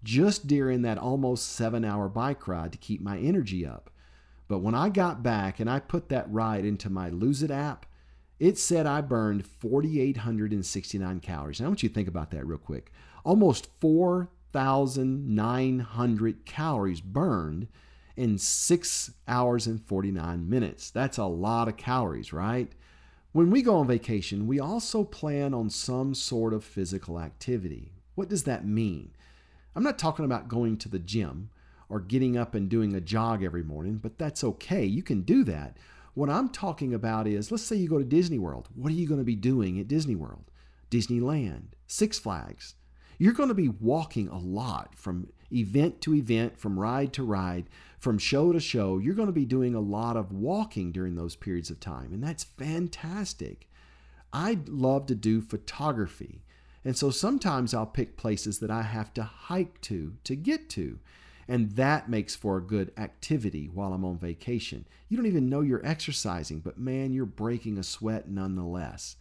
just 0.02 0.49
during 0.49 0.82
that 0.82 0.99
almost 0.99 1.52
seven 1.52 1.85
hour 1.85 2.09
bike 2.09 2.49
ride 2.49 2.73
to 2.73 2.78
keep 2.78 3.00
my 3.00 3.18
energy 3.18 3.64
up. 3.64 3.92
But 4.52 4.61
when 4.61 4.75
I 4.75 4.90
got 4.90 5.23
back 5.23 5.61
and 5.61 5.71
I 5.71 5.80
put 5.80 6.11
that 6.11 6.30
ride 6.30 6.66
into 6.66 6.90
my 6.90 7.09
Lose 7.09 7.42
It 7.42 7.50
app, 7.50 7.87
it 8.38 8.59
said 8.59 8.85
I 8.85 9.00
burned 9.00 9.47
4,869 9.47 11.21
calories. 11.21 11.59
Now, 11.59 11.64
I 11.64 11.68
want 11.68 11.82
you 11.82 11.88
to 11.88 11.94
think 11.94 12.06
about 12.06 12.30
that 12.32 12.47
real 12.47 12.59
quick. 12.59 12.92
Almost 13.25 13.68
4,900 13.80 16.44
calories 16.44 17.00
burned 17.00 17.68
in 18.14 18.37
six 18.37 19.12
hours 19.26 19.66
and 19.66 19.82
49 19.82 20.50
minutes. 20.50 20.90
That's 20.90 21.16
a 21.16 21.25
lot 21.25 21.68
of 21.68 21.78
calories, 21.78 22.35
right? 22.35 22.71
When 23.32 23.50
we 23.50 23.62
go 23.62 23.76
on 23.76 23.87
vacation, 23.87 24.47
we 24.47 24.61
also 24.61 25.02
plan 25.02 25.54
on 25.54 25.71
some 25.71 26.14
sort 26.14 26.52
of 26.52 26.62
physical 26.62 27.18
activity. 27.18 27.92
What 28.16 28.28
does 28.28 28.44
that 28.44 28.66
mean? 28.66 29.12
I'm 29.75 29.82
not 29.82 29.99
talking 29.99 30.26
about 30.26 30.49
going 30.49 30.76
to 30.76 30.90
the 30.90 30.99
gym 30.99 31.49
or 31.89 32.01
getting 32.01 32.37
up 32.37 32.55
and 32.55 32.69
doing 32.69 32.95
a 32.95 33.01
jog 33.01 33.43
every 33.43 33.62
morning, 33.62 33.99
but 33.99 34.19
that's 34.19 34.45
okay. 34.45 34.85
You 34.85 35.03
can 35.03 35.23
do 35.23 35.45
that. 35.45 35.77
What 36.15 36.31
I'm 36.31 36.49
talking 36.49 36.93
about 36.93 37.27
is 37.27 37.51
let's 37.51 37.62
say 37.62 37.77
you 37.77 37.89
go 37.89 37.99
to 37.99 38.05
Disney 38.05 38.39
World. 38.39 38.69
What 38.75 38.91
are 38.91 38.97
you 38.97 39.09
going 39.09 39.21
to 39.21 39.25
be 39.25 39.37
doing 39.37 39.79
at 39.79 39.89
Disney 39.89 40.15
World? 40.15 40.51
Disneyland, 40.91 41.69
Six 41.87 42.19
Flags. 42.19 42.75
You're 43.19 43.33
going 43.33 43.49
to 43.49 43.55
be 43.55 43.69
walking 43.69 44.29
a 44.29 44.39
lot 44.39 44.95
from 44.95 45.29
event 45.53 46.01
to 46.03 46.15
event, 46.15 46.59
from 46.59 46.79
ride 46.79 47.12
to 47.15 47.23
ride, 47.23 47.69
from 47.99 48.19
show 48.19 48.53
to 48.53 48.61
show. 48.61 48.99
You're 48.99 49.15
going 49.15 49.29
to 49.29 49.33
be 49.33 49.45
doing 49.45 49.75
a 49.75 49.81
lot 49.81 50.17
of 50.17 50.33
walking 50.33 50.93
during 50.93 51.15
those 51.15 51.37
periods 51.37 51.71
of 51.71 51.81
time, 51.81 52.12
and 52.12 52.23
that's 52.23 52.45
fantastic. 52.45 53.69
I 54.33 54.59
love 54.67 55.07
to 55.07 55.15
do 55.15 55.41
photography. 55.41 56.43
And 56.85 56.97
so 56.97 57.11
sometimes 57.11 57.75
I'll 57.75 57.87
pick 57.87 58.17
places 58.17 58.59
that 58.59 58.71
I 58.71 58.83
have 58.83 59.15
to 59.15 59.23
hike 59.23 59.81
to 59.83 60.15
to 60.25 60.35
get 60.35 60.69
to. 60.71 60.99
And 61.49 61.73
that 61.73 62.09
makes 62.09 62.35
for 62.35 62.57
a 62.57 62.63
good 62.63 62.93
activity 62.97 63.69
while 63.73 63.93
I'm 63.93 64.05
on 64.05 64.19
vacation. 64.19 64.87
You 65.09 65.17
don't 65.17 65.27
even 65.27 65.49
know 65.49 65.61
you're 65.61 65.85
exercising, 65.87 66.61
but 66.61 66.79
man, 66.79 67.13
you're 67.13 67.27
breaking 67.27 67.79
a 67.79 67.83
sweat 67.83 68.29
nonetheless. 68.29 69.17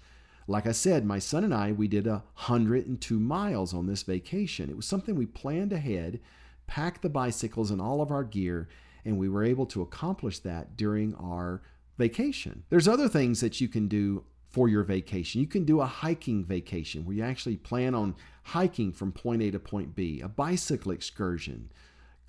Like 0.48 0.68
I 0.68 0.72
said, 0.72 1.06
my 1.06 1.20
son 1.20 1.44
and 1.44 1.54
I, 1.54 1.72
we 1.72 1.88
did 1.88 2.08
a 2.08 2.24
102 2.36 3.20
miles 3.20 3.74
on 3.74 3.88
this 3.88 4.04
vacation. 4.04 4.70
It 4.70 4.76
was 4.76 4.86
something 4.86 5.16
we 5.16 5.26
planned 5.26 5.74
ahead, 5.74 6.20
packed 6.68 7.02
the 7.02 7.10
bicycles 7.10 7.72
and 7.72 7.82
all 7.82 8.02
of 8.02 8.12
our 8.12 8.24
gear, 8.24 8.68
and 9.06 9.18
we 9.18 9.30
were 9.30 9.44
able 9.44 9.66
to 9.68 9.82
accomplish 9.82 10.40
that 10.40 10.76
during 10.76 11.16
our 11.16 11.62
vacation. 11.98 12.64
There's 12.70 12.88
other 12.88 13.08
things 13.08 13.42
that 13.42 13.62
you 13.62 13.68
can 13.68 13.88
do 13.88 14.24
for 14.50 14.68
your 14.68 14.84
vacation. 14.84 15.40
You 15.42 15.48
can 15.48 15.64
do 15.64 15.80
a 15.80 15.86
hiking 15.86 16.44
vacation 16.44 17.06
where 17.06 17.16
you 17.16 17.24
actually 17.24 17.56
plan 17.56 17.96
on 17.96 18.16
hiking 18.44 18.92
from 18.92 19.12
point 19.12 19.42
A 19.42 19.52
to 19.52 19.60
point 19.60 19.96
B, 19.96 20.20
a 20.20 20.28
bicycle 20.28 20.92
excursion, 20.92 21.72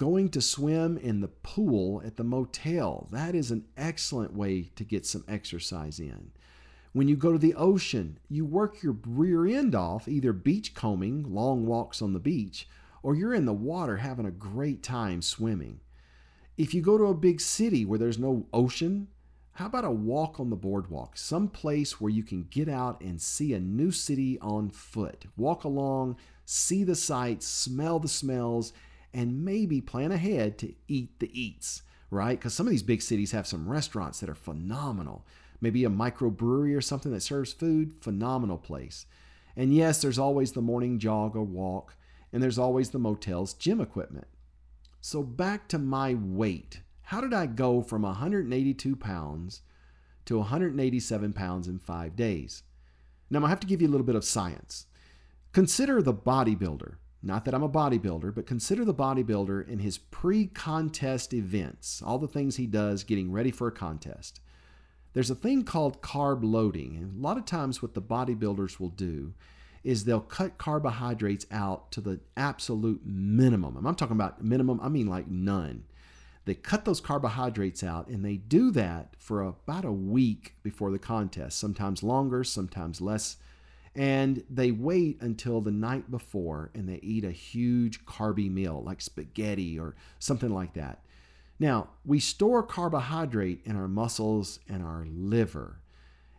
going 0.03 0.29
to 0.29 0.41
swim 0.41 0.99
in 0.99 1.21
the 1.21 1.29
pool 1.29 2.03
at 2.05 2.17
the 2.17 2.25
motel. 2.25 3.07
That 3.13 3.37
is 3.37 3.53
an 3.53 3.67
excellent 3.77 4.35
way 4.35 4.73
to 4.75 4.83
get 4.83 5.07
some 5.07 5.25
exercise 5.29 6.01
in. 6.01 6.33
When 6.93 7.07
you 7.07 7.15
go 7.15 7.31
to 7.31 7.39
the 7.39 7.55
ocean, 7.55 8.19
you 8.29 8.45
work 8.45 8.83
your 8.83 8.97
rear 9.07 9.47
end 9.47 9.77
off, 9.77 10.09
either 10.09 10.33
beach 10.33 10.75
combing, 10.75 11.33
long 11.33 11.67
walks 11.67 12.03
on 12.03 12.15
the 12.15 12.19
beach, 12.19 12.69
or 13.05 13.15
you're 13.15 13.33
in 13.33 13.45
the 13.45 13.53
water 13.53 13.99
having 13.99 14.27
a 14.27 14.33
great 14.33 14.83
time 14.83 15.23
swimming. 15.23 15.79
If 16.59 16.75
you 16.75 16.83
go 16.83 16.99
to 16.99 17.05
a 17.05 17.15
big 17.15 17.41
city 17.41 17.85
where 17.85 18.01
there's 18.01 18.19
no 18.19 18.49
ocean, 18.53 19.07
how 19.53 19.67
about 19.67 19.85
a 19.85 19.91
walk 19.93 20.41
on 20.41 20.51
the 20.51 20.57
boardwalk? 20.57 21.17
Some 21.17 21.47
place 21.47 22.01
where 22.01 22.11
you 22.11 22.25
can 22.25 22.49
get 22.51 22.69
out 22.69 23.01
and 23.01 23.23
see 23.23 23.55
a 23.55 23.61
new 23.61 23.93
city 23.93 24.37
on 24.41 24.69
foot. 24.71 25.27
Walk 25.37 25.63
along, 25.63 26.17
see 26.45 26.83
the 26.83 26.97
sights, 26.97 27.47
smell 27.47 28.01
the 28.01 28.09
smells, 28.09 28.73
and 29.15 29.45
maybe 29.45 29.81
plan 29.81 30.13
ahead 30.13 30.59
to 30.59 30.75
eat 30.89 31.19
the 31.21 31.31
eats, 31.39 31.83
right? 32.11 32.39
Because 32.39 32.55
some 32.55 32.67
of 32.67 32.71
these 32.71 32.83
big 32.83 33.03
cities 33.03 33.33
have 33.33 33.47
some 33.47 33.69
restaurants 33.69 34.21
that 34.21 34.31
are 34.31 34.35
phenomenal 34.35 35.27
maybe 35.63 35.85
a 35.85 35.89
microbrewery 35.89 36.77
or 36.77 36.83
something 36.83 37.13
that 37.13 37.23
serves 37.23 37.53
food, 37.53 37.95
phenomenal 38.01 38.59
place. 38.59 39.07
And 39.57 39.73
yes, 39.73 40.03
there's 40.03 40.19
always 40.19 40.53
the 40.53 40.61
morning 40.61 40.99
jog 40.99 41.37
or 41.37 41.45
walk, 41.45 41.95
and 42.33 42.43
there's 42.43 42.59
always 42.59 42.91
the 42.91 42.99
motel's 42.99 43.55
gym 43.55 43.81
equipment. 43.81 44.27
So 45.01 45.23
back 45.23 45.69
to 45.69 45.79
my 45.79 46.15
weight. 46.15 46.81
How 47.03 47.21
did 47.21 47.33
I 47.33 47.47
go 47.47 47.81
from 47.81 48.03
182 48.03 48.97
pounds 48.97 49.63
to 50.25 50.39
187 50.39 51.33
pounds 51.33 51.69
in 51.69 51.79
five 51.79 52.17
days? 52.17 52.65
Now, 53.31 53.45
I 53.45 53.49
have 53.49 53.61
to 53.61 53.67
give 53.67 53.81
you 53.81 53.89
a 53.89 53.91
little 53.91 54.07
bit 54.07 54.17
of 54.17 54.25
science. 54.25 54.87
Consider 55.53 56.03
the 56.03 56.15
bodybuilder. 56.15 56.97
Not 57.23 57.45
that 57.45 57.55
I'm 57.55 57.63
a 57.63 57.69
bodybuilder, 57.69 58.35
but 58.35 58.47
consider 58.47 58.85
the 58.85 58.95
bodybuilder 58.95 59.69
in 59.69 59.79
his 59.79 59.99
pre 59.99 60.47
contest 60.47 61.33
events, 61.33 62.03
all 62.05 62.19
the 62.19 62.27
things 62.27 62.57
he 62.57 62.67
does 62.67 63.05
getting 63.05 63.31
ready 63.31 63.51
for 63.51 63.69
a 63.69 63.73
contest 63.73 64.41
there's 65.13 65.31
a 65.31 65.35
thing 65.35 65.65
called 65.65 66.01
carb 66.03 66.41
loading. 66.43 66.97
And 66.97 67.19
a 67.19 67.23
lot 67.23 67.37
of 67.37 67.45
times, 67.45 67.83
what 67.83 67.95
the 67.95 68.03
bodybuilders 68.03 68.81
will 68.81 68.89
do 68.89 69.35
is 69.85 70.05
they'll 70.05 70.21
cut 70.21 70.59
carbohydrates 70.59 71.47
out 71.51 71.91
to 71.93 72.01
the 72.01 72.21
absolute 72.37 73.03
minimum. 73.05 73.77
And 73.77 73.87
I'm 73.87 73.97
talking 73.97 74.17
about 74.17 74.43
minimum, 74.43 74.81
I 74.81 74.89
mean 74.89 75.09
like 75.09 75.29
none. 75.29 75.85
They 76.45 76.55
cut 76.55 76.85
those 76.85 77.01
carbohydrates 77.01 77.83
out 77.85 78.09
and 78.09 78.25
they 78.25 78.37
do 78.37 78.71
that 78.73 79.15
for 79.17 79.43
about 79.43 79.85
a 79.85 79.93
week 79.93 80.55
before 80.63 80.91
the 80.91 80.99
contest, 80.99 81.59
sometimes 81.59 82.03
longer, 82.03 82.45
sometimes 82.45 83.01
less. 83.01 83.37
And 83.95 84.45
they 84.49 84.71
wait 84.71 85.21
until 85.21 85.61
the 85.61 85.71
night 85.71 86.11
before 86.11 86.71
and 86.75 86.89
they 86.89 87.01
eat 87.03 87.25
a 87.25 87.31
huge 87.31 88.07
carby 88.07 88.51
meal 88.51 88.83
like 88.85 89.01
spaghetti 89.01 89.79
or 89.79 89.95
something 90.19 90.53
like 90.53 90.75
that. 90.75 91.05
Now, 91.59 91.91
we 92.05 92.19
store 92.19 92.63
carbohydrate 92.63 93.61
in 93.65 93.77
our 93.77 93.89
muscles 93.89 94.59
and 94.69 94.83
our 94.83 95.07
liver. 95.07 95.79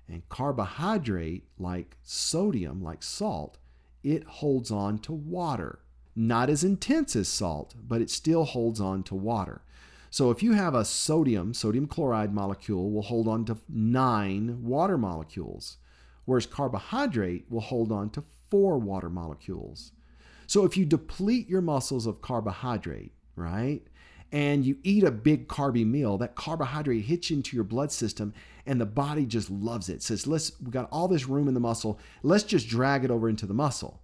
And 0.08 0.28
carbohydrate, 0.30 1.46
like 1.58 1.96
sodium, 2.04 2.84
like 2.84 3.04
salt, 3.04 3.58
it 4.04 4.26
holds 4.26 4.70
on 4.70 5.00
to 5.00 5.14
water. 5.14 5.80
Not 6.16 6.50
as 6.50 6.64
intense 6.64 7.16
as 7.16 7.28
salt, 7.28 7.74
but 7.88 8.02
it 8.02 8.10
still 8.10 8.44
holds 8.44 8.82
on 8.82 9.04
to 9.04 9.16
water. 9.16 9.62
So 10.10 10.30
if 10.30 10.44
you 10.44 10.52
have 10.54 10.76
a 10.76 10.86
sodium, 10.86 11.54
sodium 11.54 11.88
chloride 11.88 12.34
molecule 12.34 12.92
will 12.92 13.02
hold 13.02 13.28
on 13.28 13.46
to 13.46 13.58
nine 13.68 14.62
water 14.62 14.98
molecules, 14.98 15.78
whereas 16.26 16.46
carbohydrate 16.46 17.46
will 17.50 17.62
hold 17.62 17.92
on 17.92 18.10
to 18.12 18.24
four 18.50 18.78
water 18.78 19.10
molecules. 19.10 19.92
So 20.48 20.66
if 20.66 20.78
you 20.78 20.86
deplete 20.86 21.50
your 21.50 21.62
muscles 21.62 22.06
of 22.06 22.22
carbohydrate, 22.22 23.14
right, 23.36 23.82
and 24.32 24.66
you 24.66 24.78
eat 24.84 25.04
a 25.04 25.12
big 25.12 25.48
carby 25.48 25.86
meal, 25.86 26.18
that 26.20 26.36
carbohydrate 26.36 27.06
hits 27.06 27.32
into 27.32 27.56
your 27.56 27.64
blood 27.64 27.92
system 27.92 28.34
and 28.66 28.80
the 28.80 28.86
body 28.86 29.26
just 29.26 29.50
loves 29.50 29.90
it. 29.90 29.96
it 29.96 30.04
says, 30.04 30.28
let's 30.28 30.60
we 30.62 30.72
got 30.72 30.90
all 30.92 31.08
this 31.08 31.28
room 31.28 31.48
in 31.48 31.54
the 31.54 31.60
muscle, 31.60 32.00
let's 32.22 32.44
just 32.44 32.68
drag 32.68 33.04
it 33.04 33.12
over 33.12 33.30
into 33.30 33.46
the 33.46 33.54
muscle. 33.54 34.03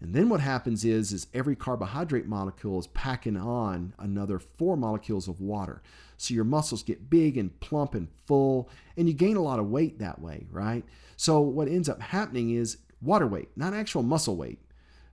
And 0.00 0.12
then 0.14 0.28
what 0.28 0.40
happens 0.40 0.84
is, 0.84 1.12
is 1.12 1.28
every 1.32 1.56
carbohydrate 1.56 2.26
molecule 2.26 2.78
is 2.78 2.88
packing 2.88 3.36
on 3.36 3.94
another 3.98 4.38
four 4.38 4.76
molecules 4.76 5.28
of 5.28 5.40
water. 5.40 5.82
So 6.16 6.34
your 6.34 6.44
muscles 6.44 6.82
get 6.82 7.08
big 7.08 7.38
and 7.38 7.58
plump 7.60 7.94
and 7.94 8.08
full, 8.26 8.68
and 8.96 9.08
you 9.08 9.14
gain 9.14 9.36
a 9.36 9.42
lot 9.42 9.58
of 9.58 9.70
weight 9.70 9.98
that 10.00 10.20
way, 10.20 10.46
right? 10.50 10.84
So 11.16 11.40
what 11.40 11.68
ends 11.68 11.88
up 11.88 12.00
happening 12.00 12.50
is 12.50 12.78
water 13.00 13.26
weight, 13.26 13.48
not 13.56 13.72
actual 13.72 14.02
muscle 14.02 14.36
weight. 14.36 14.60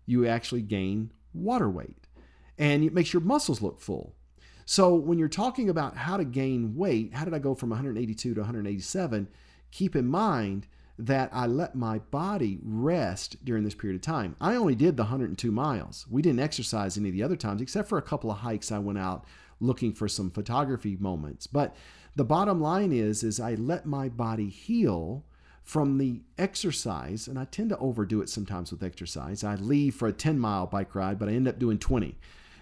You 0.06 0.28
actually 0.28 0.62
gain 0.62 1.12
water 1.34 1.70
weight, 1.70 2.08
and 2.58 2.84
it 2.84 2.94
makes 2.94 3.14
your 3.14 3.22
muscles 3.22 3.62
look 3.62 3.80
full. 3.80 4.16
So 4.66 4.96
when 4.96 5.18
you're 5.18 5.28
talking 5.28 5.70
about 5.70 5.96
how 5.98 6.18
to 6.18 6.26
gain 6.26 6.76
weight, 6.76 7.14
how 7.14 7.26
did 7.26 7.34
I 7.34 7.40
go 7.40 7.56
from 7.56 7.70
182 7.70 8.34
to 8.34 8.40
187? 8.40 9.28
Keep 9.72 9.96
in 9.96 10.08
mind 10.08 10.68
that 11.08 11.29
I 11.34 11.48
let 11.48 11.75
my 11.75 11.98
body 11.98 12.60
rest 12.62 13.43
during 13.43 13.63
this 13.63 13.74
period 13.74 13.96
of 13.96 14.01
time. 14.01 14.36
I 14.39 14.55
only 14.55 14.75
did 14.75 14.98
the 14.98 15.03
102 15.03 15.51
miles. 15.51 16.05
We 16.10 16.22
didn't 16.22 16.41
exercise 16.41 16.98
any 16.98 17.10
of 17.10 17.15
the 17.15 17.24
other 17.24 17.36
times, 17.36 17.62
except 17.62 17.89
for 17.89 17.98
a 17.98 18.03
couple 18.03 18.29
of 18.29 18.38
hikes 18.38 18.72
I 18.72 18.77
went 18.79 19.00
out 19.00 19.25
looking 19.60 19.93
for 19.93 20.08
some 20.08 20.29
photography 20.29 20.98
moments. 21.00 21.48
But 21.48 21.75
the 22.15 22.24
bottom 22.24 22.62
line 22.62 22.91
is, 22.91 23.24
is 23.24 23.39
I 23.39 23.55
let 23.55 23.86
my 23.86 24.10
body 24.10 24.50
heal 24.50 25.24
from 25.63 25.98
the 25.98 26.22
exercise, 26.38 27.27
and 27.27 27.39
I 27.39 27.46
tend 27.46 27.70
to 27.70 27.77
overdo 27.77 28.22
it 28.22 28.29
sometimes 28.29 28.72
with 28.72 28.84
exercise. 28.84 29.43
I 29.43 29.55
leave 29.55 29.96
for 29.96 30.08
a 30.08 30.13
10 30.13 30.39
mile 30.39 30.67
bike 30.67 30.93
ride, 30.93 31.17
but 31.17 31.29
I 31.29 31.34
end 31.34 31.48
up 31.48 31.58
doing 31.58 31.79
20. 31.79 32.17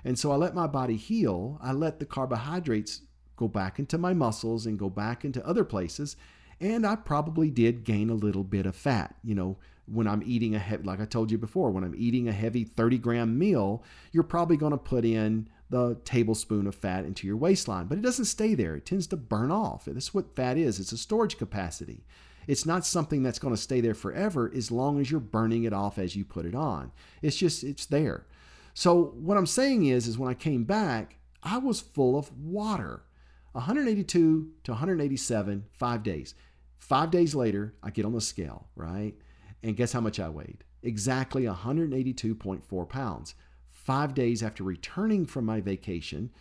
And 0.05 0.17
so 0.17 0.31
I 0.31 0.36
let 0.36 0.55
my 0.55 0.67
body 0.67 0.96
heal. 0.96 1.60
I 1.62 1.74
let 1.74 2.00
the 2.00 2.05
carbohydrates 2.05 3.01
go 3.36 3.50
back 3.50 3.79
into 3.79 3.98
my 3.98 4.13
muscles 4.13 4.65
and 4.65 4.79
go 4.79 4.89
back 4.89 5.25
into 5.25 5.46
other 5.46 5.65
places. 5.65 6.15
And 6.62 6.86
I 6.86 6.96
probably 6.96 7.50
did 7.50 7.84
gain 7.84 8.10
a 8.10 8.16
little 8.16 8.44
bit 8.44 8.66
of 8.66 8.75
fat. 8.75 9.16
You 9.24 9.36
know, 9.36 9.58
when 9.86 10.08
I'm 10.08 10.24
eating 10.25 10.56
a 10.56 10.60
heavy, 10.60 10.84
like 10.84 11.00
I 11.00 11.06
told 11.06 11.32
you 11.32 11.38
before, 11.38 11.72
when 11.72 11.84
I'm 11.84 11.96
eating 11.98 12.28
a 12.28 12.34
heavy 12.34 12.63
30 12.63 12.98
gram 12.98 13.38
meal, 13.38 13.84
you're 14.12 14.24
probably 14.24 14.58
going 14.58 14.72
to 14.72 14.78
put 14.78 15.06
in 15.06 15.50
the 15.70 15.96
tablespoon 16.04 16.68
of 16.68 16.75
fat 16.75 17.06
into 17.06 17.28
your 17.28 17.38
waistline, 17.38 17.86
but 17.86 17.98
it 17.98 18.01
doesn't 18.01 18.25
stay 18.25 18.56
there. 18.56 18.75
It 18.75 18.86
tends 18.86 19.08
to 19.08 19.18
burn 19.18 19.51
off. 19.51 19.86
This 19.86 20.06
is 20.06 20.13
what 20.13 20.36
fat 20.36 20.58
is 20.58 20.80
it's 20.80 20.92
a 20.92 20.98
storage 20.98 21.38
capacity. 21.38 22.04
It's 22.48 22.66
not 22.66 22.86
something 22.86 23.22
that's 23.22 23.38
going 23.38 23.54
to 23.54 23.62
stay 23.62 23.80
there 23.80 23.94
forever 23.94 24.51
as 24.56 24.72
long 24.72 25.00
as 25.00 25.12
you're 25.12 25.20
burning 25.20 25.66
it 25.66 25.74
off 25.74 26.00
as 26.00 26.16
you 26.16 26.25
put 26.25 26.46
it 26.46 26.56
on. 26.56 26.92
It's 27.22 27.38
just, 27.38 27.63
it's 27.63 27.86
there. 27.86 28.25
So 28.74 29.13
what 29.20 29.38
I'm 29.38 29.46
saying 29.46 29.86
is, 29.86 30.08
is 30.08 30.18
when 30.18 30.32
I 30.32 30.34
came 30.34 30.63
back, 30.63 31.18
I 31.44 31.60
was 31.60 31.80
full 31.80 32.18
of 32.18 32.36
water. 32.36 33.04
182 33.51 34.51
to 34.63 34.72
187, 34.72 35.66
five 35.74 36.01
days. 36.01 36.34
Five 36.79 37.12
days 37.12 37.36
later, 37.36 37.75
I 37.83 37.91
get 37.91 38.05
on 38.05 38.13
the 38.13 38.21
scale, 38.21 38.67
right? 38.75 39.13
And 39.62 39.75
guess 39.75 39.91
how 39.91 40.01
much 40.01 40.19
I 40.19 40.29
weighed? 40.29 40.63
Exactly 40.81 41.43
182.4 41.43 42.89
pounds. 42.89 43.36
Five 43.69 44.13
days 44.13 44.41
after 44.41 44.63
returning 44.63 45.25
from 45.25 45.45
my 45.45 45.62
vacation, 45.62 46.31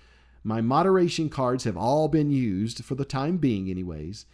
my 0.45 0.61
moderation 0.61 1.29
cards 1.29 1.65
have 1.65 1.77
all 1.77 2.09
been 2.09 2.31
used 2.31 2.85
for 2.85 2.95
the 2.95 3.05
time 3.05 3.37
being, 3.37 3.69
anyways. 3.69 4.27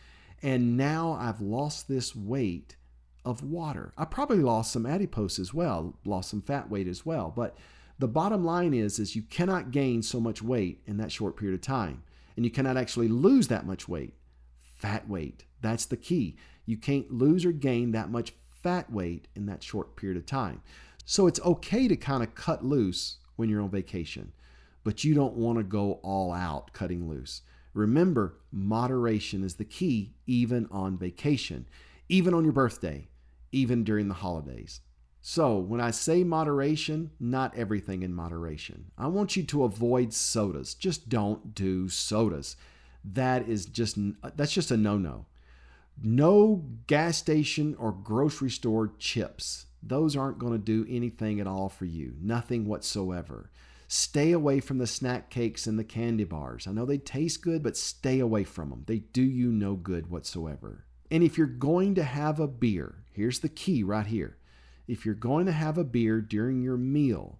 And 0.43 0.77
now 0.77 1.17
I've 1.19 1.41
lost 1.41 1.89
this 1.89 2.15
weight 2.15 2.77
of 3.25 3.43
water. 3.43 3.93
I 3.97 4.05
probably 4.05 4.39
lost 4.39 4.73
some 4.73 4.87
adipose 4.87 5.39
as 5.39 5.55
well, 5.55 5.97
lost 6.05 6.31
some 6.31 6.43
fat 6.43 6.71
weight 6.71 6.87
as 6.87 7.07
well. 7.07 7.33
But 7.35 7.57
the 7.99 8.09
bottom 8.09 8.45
line 8.45 8.75
is, 8.75 8.99
is 8.99 9.17
you 9.17 9.23
cannot 9.23 9.71
gain 9.71 10.03
so 10.03 10.21
much 10.21 10.43
weight 10.43 10.83
in 10.87 10.99
that 10.99 11.13
short 11.13 11.37
period 11.37 11.55
of 11.55 11.63
time. 11.63 12.03
And 12.37 12.45
you 12.45 12.51
cannot 12.51 12.77
actually 12.77 13.09
lose 13.09 13.49
that 13.49 13.67
much 13.67 13.89
weight. 13.89 14.15
Fat 14.85 15.09
weight. 15.09 15.47
That's 15.63 15.87
the 15.87 15.97
key. 15.97 16.37
You 16.67 16.77
can't 16.77 17.11
lose 17.11 17.47
or 17.47 17.53
gain 17.53 17.93
that 17.93 18.11
much 18.11 18.35
fat 18.63 18.93
weight 18.93 19.29
in 19.35 19.47
that 19.47 19.63
short 19.63 19.97
period 19.97 20.19
of 20.19 20.27
time. 20.27 20.61
So 21.07 21.27
it's 21.27 21.41
okay 21.41 21.89
to 21.89 21.97
kind 21.97 22.23
of 22.23 22.35
cut 22.35 22.63
loose 22.63 23.17
when 23.37 23.49
you're 23.49 23.63
on 23.63 23.71
vacation, 23.71 24.33
but 24.85 25.03
you 25.03 25.15
don't 25.15 25.37
want 25.37 25.57
to 25.57 25.65
go 25.65 26.01
all 26.03 26.35
out 26.35 26.75
cutting 26.75 27.09
loose. 27.09 27.41
Remember, 27.73 28.37
moderation 28.53 29.43
is 29.43 29.55
the 29.55 29.65
key 29.65 30.17
even 30.27 30.69
on 30.71 30.99
vacation, 30.99 31.67
even 32.11 32.35
on 32.35 32.45
your 32.45 32.53
birthday, 32.53 33.09
even 33.53 33.85
during 33.85 34.09
the 34.09 34.15
holidays. 34.15 34.83
So, 35.23 35.57
when 35.57 35.81
I 35.81 35.93
say 35.93 36.25
moderation, 36.25 37.11
not 37.19 37.57
everything 37.57 38.03
in 38.03 38.13
moderation. 38.13 38.91
I 38.99 39.07
want 39.07 39.35
you 39.35 39.45
to 39.45 39.65
avoid 39.65 40.13
sodas. 40.13 40.75
Just 40.75 41.09
don't 41.09 41.55
do 41.55 41.89
sodas. 41.89 42.57
That 43.05 43.49
is 43.49 43.67
just 43.67 43.99
that's 44.37 44.53
just 44.53 44.71
a 44.71 44.77
no-no. 44.77 45.27
No 46.03 46.65
gas 46.87 47.19
station 47.19 47.77
or 47.79 47.93
grocery 47.93 48.51
store 48.51 48.93
chips. 48.99 49.67
Those 49.83 50.17
aren't 50.17 50.39
going 50.39 50.53
to 50.53 50.59
do 50.59 50.87
anything 50.89 51.41
at 51.41 51.47
all 51.47 51.69
for 51.69 51.85
you. 51.85 52.15
Nothing 52.21 52.67
whatsoever. 52.67 53.51
Stay 53.87 54.33
away 54.33 54.61
from 54.61 54.79
the 54.79 54.87
snack 54.87 55.29
cakes 55.31 55.67
and 55.67 55.79
the 55.79 55.85
candy 55.85 56.25
bars. 56.25 56.67
I 56.67 56.73
know 56.73 56.87
they 56.87 56.99
taste 56.99 57.43
good, 57.43 57.63
but 57.63 57.77
stay 57.77 58.19
away 58.19 58.43
from 58.45 58.71
them. 58.71 58.85
They 58.87 58.99
do 58.99 59.23
you 59.23 59.53
no 59.53 59.75
good 59.75 60.11
whatsoever. 60.11 60.87
And 61.11 61.23
if 61.23 61.37
you're 61.37 61.47
going 61.47 61.95
to 61.97 62.03
have 62.03 62.41
a 62.41 62.49
beer, 62.49 63.05
here's 63.13 63.41
the 63.41 63.49
key 63.49 63.83
right 63.83 64.07
here 64.07 64.39
if 64.87 65.07
you're 65.07 65.15
going 65.15 65.47
to 65.47 65.53
have 65.53 65.79
a 65.79 65.85
beer 65.85 66.21
during 66.21 66.63
your 66.63 66.77
meal, 66.77 67.39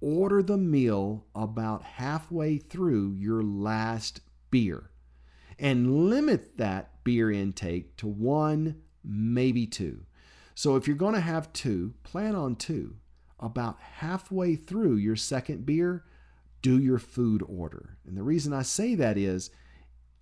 order 0.00 0.42
the 0.42 0.56
meal 0.56 1.26
about 1.34 1.82
halfway 1.82 2.56
through 2.56 3.12
your 3.12 3.42
last 3.42 4.20
beer 4.50 4.90
and 5.58 6.08
limit 6.08 6.56
that 6.58 7.04
beer 7.04 7.30
intake 7.30 7.96
to 7.98 8.06
one, 8.06 8.80
maybe 9.04 9.66
two. 9.66 10.04
So 10.54 10.76
if 10.76 10.86
you're 10.86 10.96
going 10.96 11.14
to 11.14 11.20
have 11.20 11.52
two, 11.52 11.94
plan 12.02 12.34
on 12.34 12.56
two. 12.56 12.96
About 13.38 13.80
halfway 13.80 14.56
through 14.56 14.96
your 14.96 15.16
second 15.16 15.64
beer, 15.64 16.04
do 16.60 16.78
your 16.78 16.98
food 16.98 17.42
order. 17.48 17.96
And 18.06 18.16
the 18.16 18.22
reason 18.22 18.52
I 18.52 18.62
say 18.62 18.94
that 18.96 19.16
is 19.16 19.50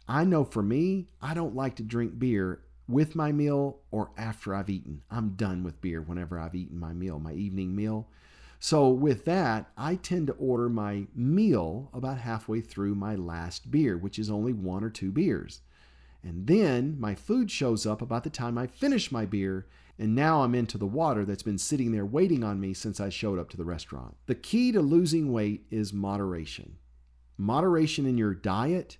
I 0.07 0.25
know 0.25 0.45
for 0.45 0.63
me, 0.63 1.09
I 1.21 1.35
don't 1.35 1.57
like 1.57 1.77
to 1.77 1.83
drink 1.83 2.19
beer 2.19 2.63
with 2.89 3.15
my 3.15 3.33
meal 3.33 3.81
or 3.91 4.11
after 4.17 4.55
I've 4.55 4.71
eaten. 4.71 5.03
I'm 5.11 5.31
done 5.31 5.63
with 5.63 5.81
beer 5.81 6.01
whenever 6.01 6.39
I've 6.39 6.55
eaten 6.55 6.79
my 6.79 6.93
meal, 6.93 7.19
my 7.19 7.33
evening 7.33 7.77
meal. 7.77 8.09
So, 8.61 8.89
with 8.89 9.25
that, 9.25 9.71
I 9.77 9.95
tend 9.95 10.27
to 10.27 10.33
order 10.35 10.69
my 10.69 11.07
meal 11.15 11.91
about 11.93 12.19
halfway 12.19 12.61
through 12.61 12.97
my 12.97 13.15
last 13.15 13.71
beer, 13.71 13.97
which 13.97 14.19
is 14.19 14.31
only 14.31 14.53
one 14.53 14.83
or 14.83 14.91
two 14.91 15.13
beers. 15.13 15.61
And 16.25 16.47
then 16.49 16.97
my 16.99 17.15
food 17.15 17.51
shows 17.51 17.87
up 17.87 18.03
about 18.03 18.25
the 18.25 18.31
time 18.31 18.59
I 18.59 18.67
finish 18.67 19.13
my 19.13 19.25
beer, 19.25 19.67
and 19.97 20.15
now 20.15 20.43
I'm 20.43 20.57
into 20.57 20.77
the 20.77 20.87
water 20.87 21.25
that's 21.25 21.45
been 21.45 21.59
sitting 21.59 21.93
there 21.93 22.05
waiting 22.05 22.43
on 22.43 22.61
me 22.61 22.75
since 22.75 22.99
I 22.99 23.09
showed 23.09 23.39
up 23.39 23.49
to 23.51 23.57
the 23.57 23.65
restaurant. 23.65 24.17
The 24.27 24.35
key 24.35 24.73
to 24.73 24.81
losing 24.81 25.33
weight 25.33 25.65
is 25.71 25.93
moderation 25.93 26.77
moderation 27.41 28.05
in 28.05 28.19
your 28.19 28.35
diet, 28.35 28.99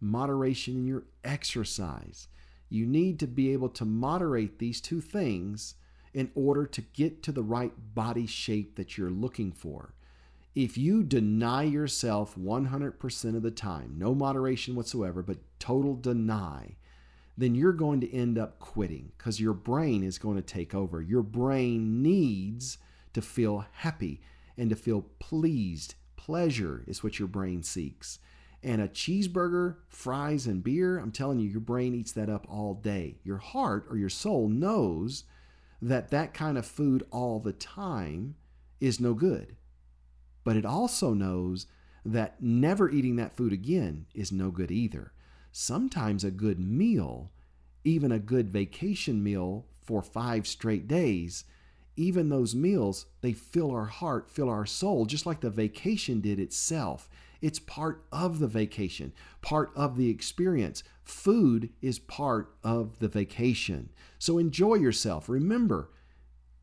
moderation 0.00 0.74
in 0.74 0.86
your 0.86 1.04
exercise 1.24 2.28
you 2.68 2.86
need 2.86 3.18
to 3.20 3.26
be 3.26 3.52
able 3.52 3.68
to 3.70 3.84
moderate 3.84 4.58
these 4.58 4.80
two 4.80 5.00
things 5.00 5.74
in 6.14 6.30
order 6.34 6.66
to 6.66 6.80
get 6.80 7.22
to 7.22 7.32
the 7.32 7.42
right 7.42 7.72
body 7.94 8.26
shape 8.26 8.76
that 8.76 8.96
you're 8.96 9.10
looking 9.10 9.52
for. 9.52 9.94
If 10.54 10.76
you 10.76 11.02
deny 11.02 11.62
yourself 11.64 12.36
100% 12.36 13.36
of 13.36 13.42
the 13.42 13.50
time, 13.50 13.94
no 13.96 14.14
moderation 14.14 14.74
whatsoever, 14.74 15.22
but 15.22 15.38
total 15.58 15.94
deny, 15.94 16.76
then 17.36 17.54
you're 17.54 17.72
going 17.72 18.00
to 18.00 18.12
end 18.12 18.38
up 18.38 18.58
quitting 18.58 19.12
because 19.16 19.40
your 19.40 19.52
brain 19.52 20.02
is 20.02 20.18
going 20.18 20.36
to 20.36 20.42
take 20.42 20.74
over. 20.74 21.00
Your 21.00 21.22
brain 21.22 22.02
needs 22.02 22.78
to 23.12 23.22
feel 23.22 23.66
happy 23.72 24.20
and 24.56 24.70
to 24.70 24.76
feel 24.76 25.02
pleased. 25.20 25.94
Pleasure 26.16 26.82
is 26.88 27.04
what 27.04 27.18
your 27.20 27.28
brain 27.28 27.62
seeks 27.62 28.18
and 28.62 28.80
a 28.80 28.88
cheeseburger, 28.88 29.76
fries, 29.88 30.46
and 30.46 30.64
beer, 30.64 30.98
I'm 30.98 31.12
telling 31.12 31.38
you, 31.38 31.48
your 31.48 31.60
brain 31.60 31.94
eats 31.94 32.12
that 32.12 32.28
up 32.28 32.46
all 32.50 32.74
day. 32.74 33.16
Your 33.22 33.38
heart 33.38 33.86
or 33.88 33.96
your 33.96 34.08
soul 34.08 34.48
knows 34.48 35.24
that 35.80 36.10
that 36.10 36.34
kind 36.34 36.58
of 36.58 36.66
food 36.66 37.04
all 37.10 37.38
the 37.38 37.52
time 37.52 38.34
is 38.80 39.00
no 39.00 39.14
good. 39.14 39.56
But 40.44 40.56
it 40.56 40.64
also 40.64 41.14
knows 41.14 41.66
that 42.04 42.42
never 42.42 42.90
eating 42.90 43.16
that 43.16 43.36
food 43.36 43.52
again 43.52 44.06
is 44.14 44.32
no 44.32 44.50
good 44.50 44.70
either. 44.70 45.12
Sometimes 45.52 46.24
a 46.24 46.30
good 46.30 46.58
meal, 46.58 47.30
even 47.84 48.12
a 48.12 48.18
good 48.18 48.48
vacation 48.48 49.22
meal 49.22 49.66
for 49.82 50.02
five 50.02 50.46
straight 50.46 50.88
days, 50.88 51.44
even 51.96 52.28
those 52.28 52.54
meals, 52.54 53.06
they 53.22 53.32
fill 53.32 53.72
our 53.72 53.86
heart, 53.86 54.30
fill 54.30 54.48
our 54.48 54.66
soul, 54.66 55.04
just 55.04 55.26
like 55.26 55.40
the 55.40 55.50
vacation 55.50 56.20
did 56.20 56.38
itself. 56.38 57.08
It's 57.40 57.58
part 57.58 58.04
of 58.10 58.38
the 58.38 58.48
vacation, 58.48 59.12
part 59.42 59.70
of 59.76 59.96
the 59.96 60.10
experience. 60.10 60.82
Food 61.04 61.70
is 61.80 61.98
part 61.98 62.54
of 62.64 62.98
the 62.98 63.08
vacation. 63.08 63.90
So 64.18 64.38
enjoy 64.38 64.74
yourself. 64.74 65.28
Remember, 65.28 65.90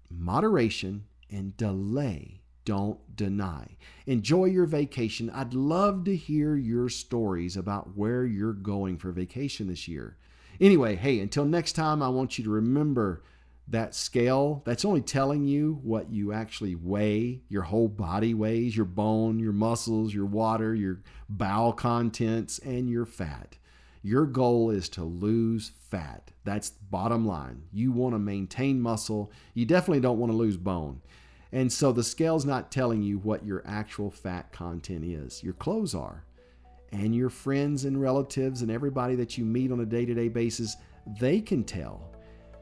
moderation 0.09 1.05
and 1.29 1.55
delay. 1.57 2.41
Don't 2.65 3.15
deny. 3.15 3.77
Enjoy 4.07 4.45
your 4.45 4.65
vacation. 4.65 5.29
I'd 5.29 5.53
love 5.53 6.03
to 6.05 6.15
hear 6.15 6.55
your 6.55 6.89
stories 6.89 7.55
about 7.55 7.95
where 7.95 8.25
you're 8.25 8.53
going 8.53 8.97
for 8.97 9.11
vacation 9.11 9.67
this 9.67 9.87
year. 9.87 10.17
Anyway, 10.59 10.95
hey, 10.95 11.19
until 11.19 11.45
next 11.45 11.73
time, 11.73 12.01
I 12.01 12.09
want 12.09 12.37
you 12.37 12.43
to 12.43 12.49
remember 12.49 13.23
that 13.67 13.95
scale 13.95 14.61
that's 14.65 14.85
only 14.85 15.01
telling 15.01 15.45
you 15.45 15.79
what 15.83 16.11
you 16.11 16.31
actually 16.31 16.75
weigh, 16.75 17.41
your 17.49 17.63
whole 17.63 17.87
body 17.87 18.33
weighs, 18.33 18.75
your 18.75 18.85
bone, 18.85 19.39
your 19.39 19.53
muscles, 19.53 20.13
your 20.13 20.25
water, 20.25 20.75
your 20.75 21.01
bowel 21.29 21.73
contents, 21.73 22.59
and 22.59 22.89
your 22.89 23.05
fat. 23.05 23.57
Your 24.03 24.27
goal 24.27 24.69
is 24.69 24.87
to 24.89 25.03
lose 25.03 25.71
fat. 25.89 26.31
That's 26.43 26.69
bottom 26.69 27.25
line. 27.25 27.63
You 27.73 27.91
want 27.91 28.13
to 28.13 28.19
maintain 28.19 28.79
muscle. 28.79 29.31
You 29.55 29.65
definitely 29.65 30.01
don't 30.01 30.19
want 30.19 30.31
to 30.31 30.37
lose 30.37 30.57
bone. 30.57 31.01
And 31.51 31.73
so 31.73 31.91
the 31.91 32.03
scale's 32.03 32.45
not 32.45 32.71
telling 32.71 33.01
you 33.01 33.17
what 33.17 33.45
your 33.45 33.63
actual 33.65 34.11
fat 34.11 34.51
content 34.51 35.05
is. 35.05 35.41
Your 35.43 35.53
clothes 35.53 35.95
are. 35.95 36.23
And 36.91 37.15
your 37.15 37.29
friends 37.29 37.85
and 37.85 37.99
relatives 37.99 38.61
and 38.61 38.69
everybody 38.69 39.15
that 39.15 39.39
you 39.39 39.45
meet 39.45 39.71
on 39.71 39.79
a 39.79 39.85
day 39.85 40.05
to 40.05 40.13
day 40.13 40.27
basis, 40.27 40.77
they 41.19 41.41
can 41.41 41.63
tell 41.63 42.14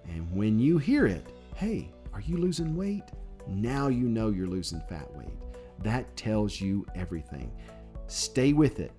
and 0.08 0.32
when 0.32 0.60
you 0.60 0.78
hear 0.78 1.06
it, 1.06 1.26
hey, 1.56 1.92
are 2.14 2.22
you 2.22 2.38
losing 2.38 2.76
weight? 2.76 3.04
Now 3.48 3.88
you 3.88 4.08
know 4.08 4.30
you're 4.30 4.48
losing 4.48 4.82
fat 4.90 5.12
weight. 5.16 5.38
That 5.80 6.16
tells 6.16 6.62
you 6.62 6.86
everything. 6.96 7.52
Stay 8.08 8.54
with 8.54 8.80
it. 8.80 8.92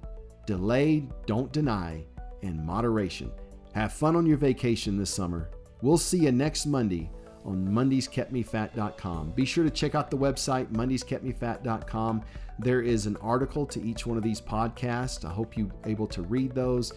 Delay, 0.47 1.09
don't 1.27 1.53
deny, 1.53 2.05
and 2.43 2.65
moderation. 2.65 3.31
Have 3.75 3.93
fun 3.93 4.17
on 4.17 4.27
your 4.27 4.37
vacation 4.37 4.99
this 4.99 5.11
summer. 5.11 5.51
We'll 5.83 5.99
see 5.99 6.19
you 6.19 6.33
next 6.33 6.67
Monday 6.67 7.11
on 7.45 7.67
mondayskeptmefat.com. 7.67 9.33
Be 9.33 9.45
sure 9.45 9.65
to 9.65 9.71
check 9.71 9.95
out 9.95 10.11
the 10.11 10.17
website, 10.17 10.71
mondayskeptmefat.com. 10.73 12.23
There 12.59 12.83
is 12.83 13.07
an 13.07 13.17
article 13.17 13.67
to 13.67 13.83
each 13.83 14.07
one 14.07 14.17
of 14.17 14.23
these 14.23 14.41
podcasts. 14.41 15.25
I 15.25 15.33
hope 15.33 15.57
you're 15.57 15.73
able 15.85 16.07
to 16.09 16.23
read 16.23 16.55
those. 16.55 16.93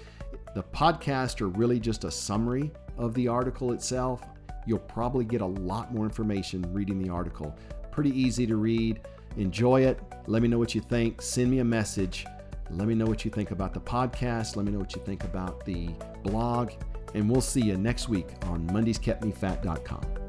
The 0.56 0.64
podcasts 0.64 1.42
are 1.42 1.50
really 1.50 1.80
just 1.80 2.04
a 2.04 2.12
summary 2.12 2.72
of 2.98 3.14
the 3.14 3.28
article 3.28 3.74
itself, 3.74 4.22
you'll 4.66 4.80
probably 4.80 5.26
get 5.26 5.42
a 5.42 5.46
lot 5.46 5.94
more 5.94 6.04
information 6.04 6.62
reading 6.74 7.00
the 7.02 7.10
article. 7.10 7.56
Pretty 7.92 8.10
easy 8.20 8.46
to 8.48 8.58
read. 8.58 9.02
Enjoy 9.38 9.82
it. 9.82 10.00
Let 10.28 10.42
me 10.42 10.48
know 10.48 10.60
what 10.60 10.76
you 10.76 10.82
think. 10.82 11.22
Send 11.22 11.50
me 11.50 11.60
a 11.60 11.64
message. 11.64 12.26
Let 12.70 12.88
me 12.88 12.96
know 12.96 13.06
what 13.06 13.24
you 13.24 13.32
think 13.32 13.52
about 13.52 13.74
the 13.74 13.80
podcast. 13.80 14.56
Let 14.56 14.66
me 14.66 14.72
know 14.72 14.80
what 14.80 14.96
you 14.96 15.02
think 15.06 15.24
about 15.24 15.64
the 15.66 15.90
blog. 16.24 16.72
And 17.14 17.30
we'll 17.30 17.42
see 17.42 17.62
you 17.62 17.78
next 17.78 18.10
week 18.10 18.28
on 18.44 18.68
MondaysKeptMeFat.com. 18.68 20.27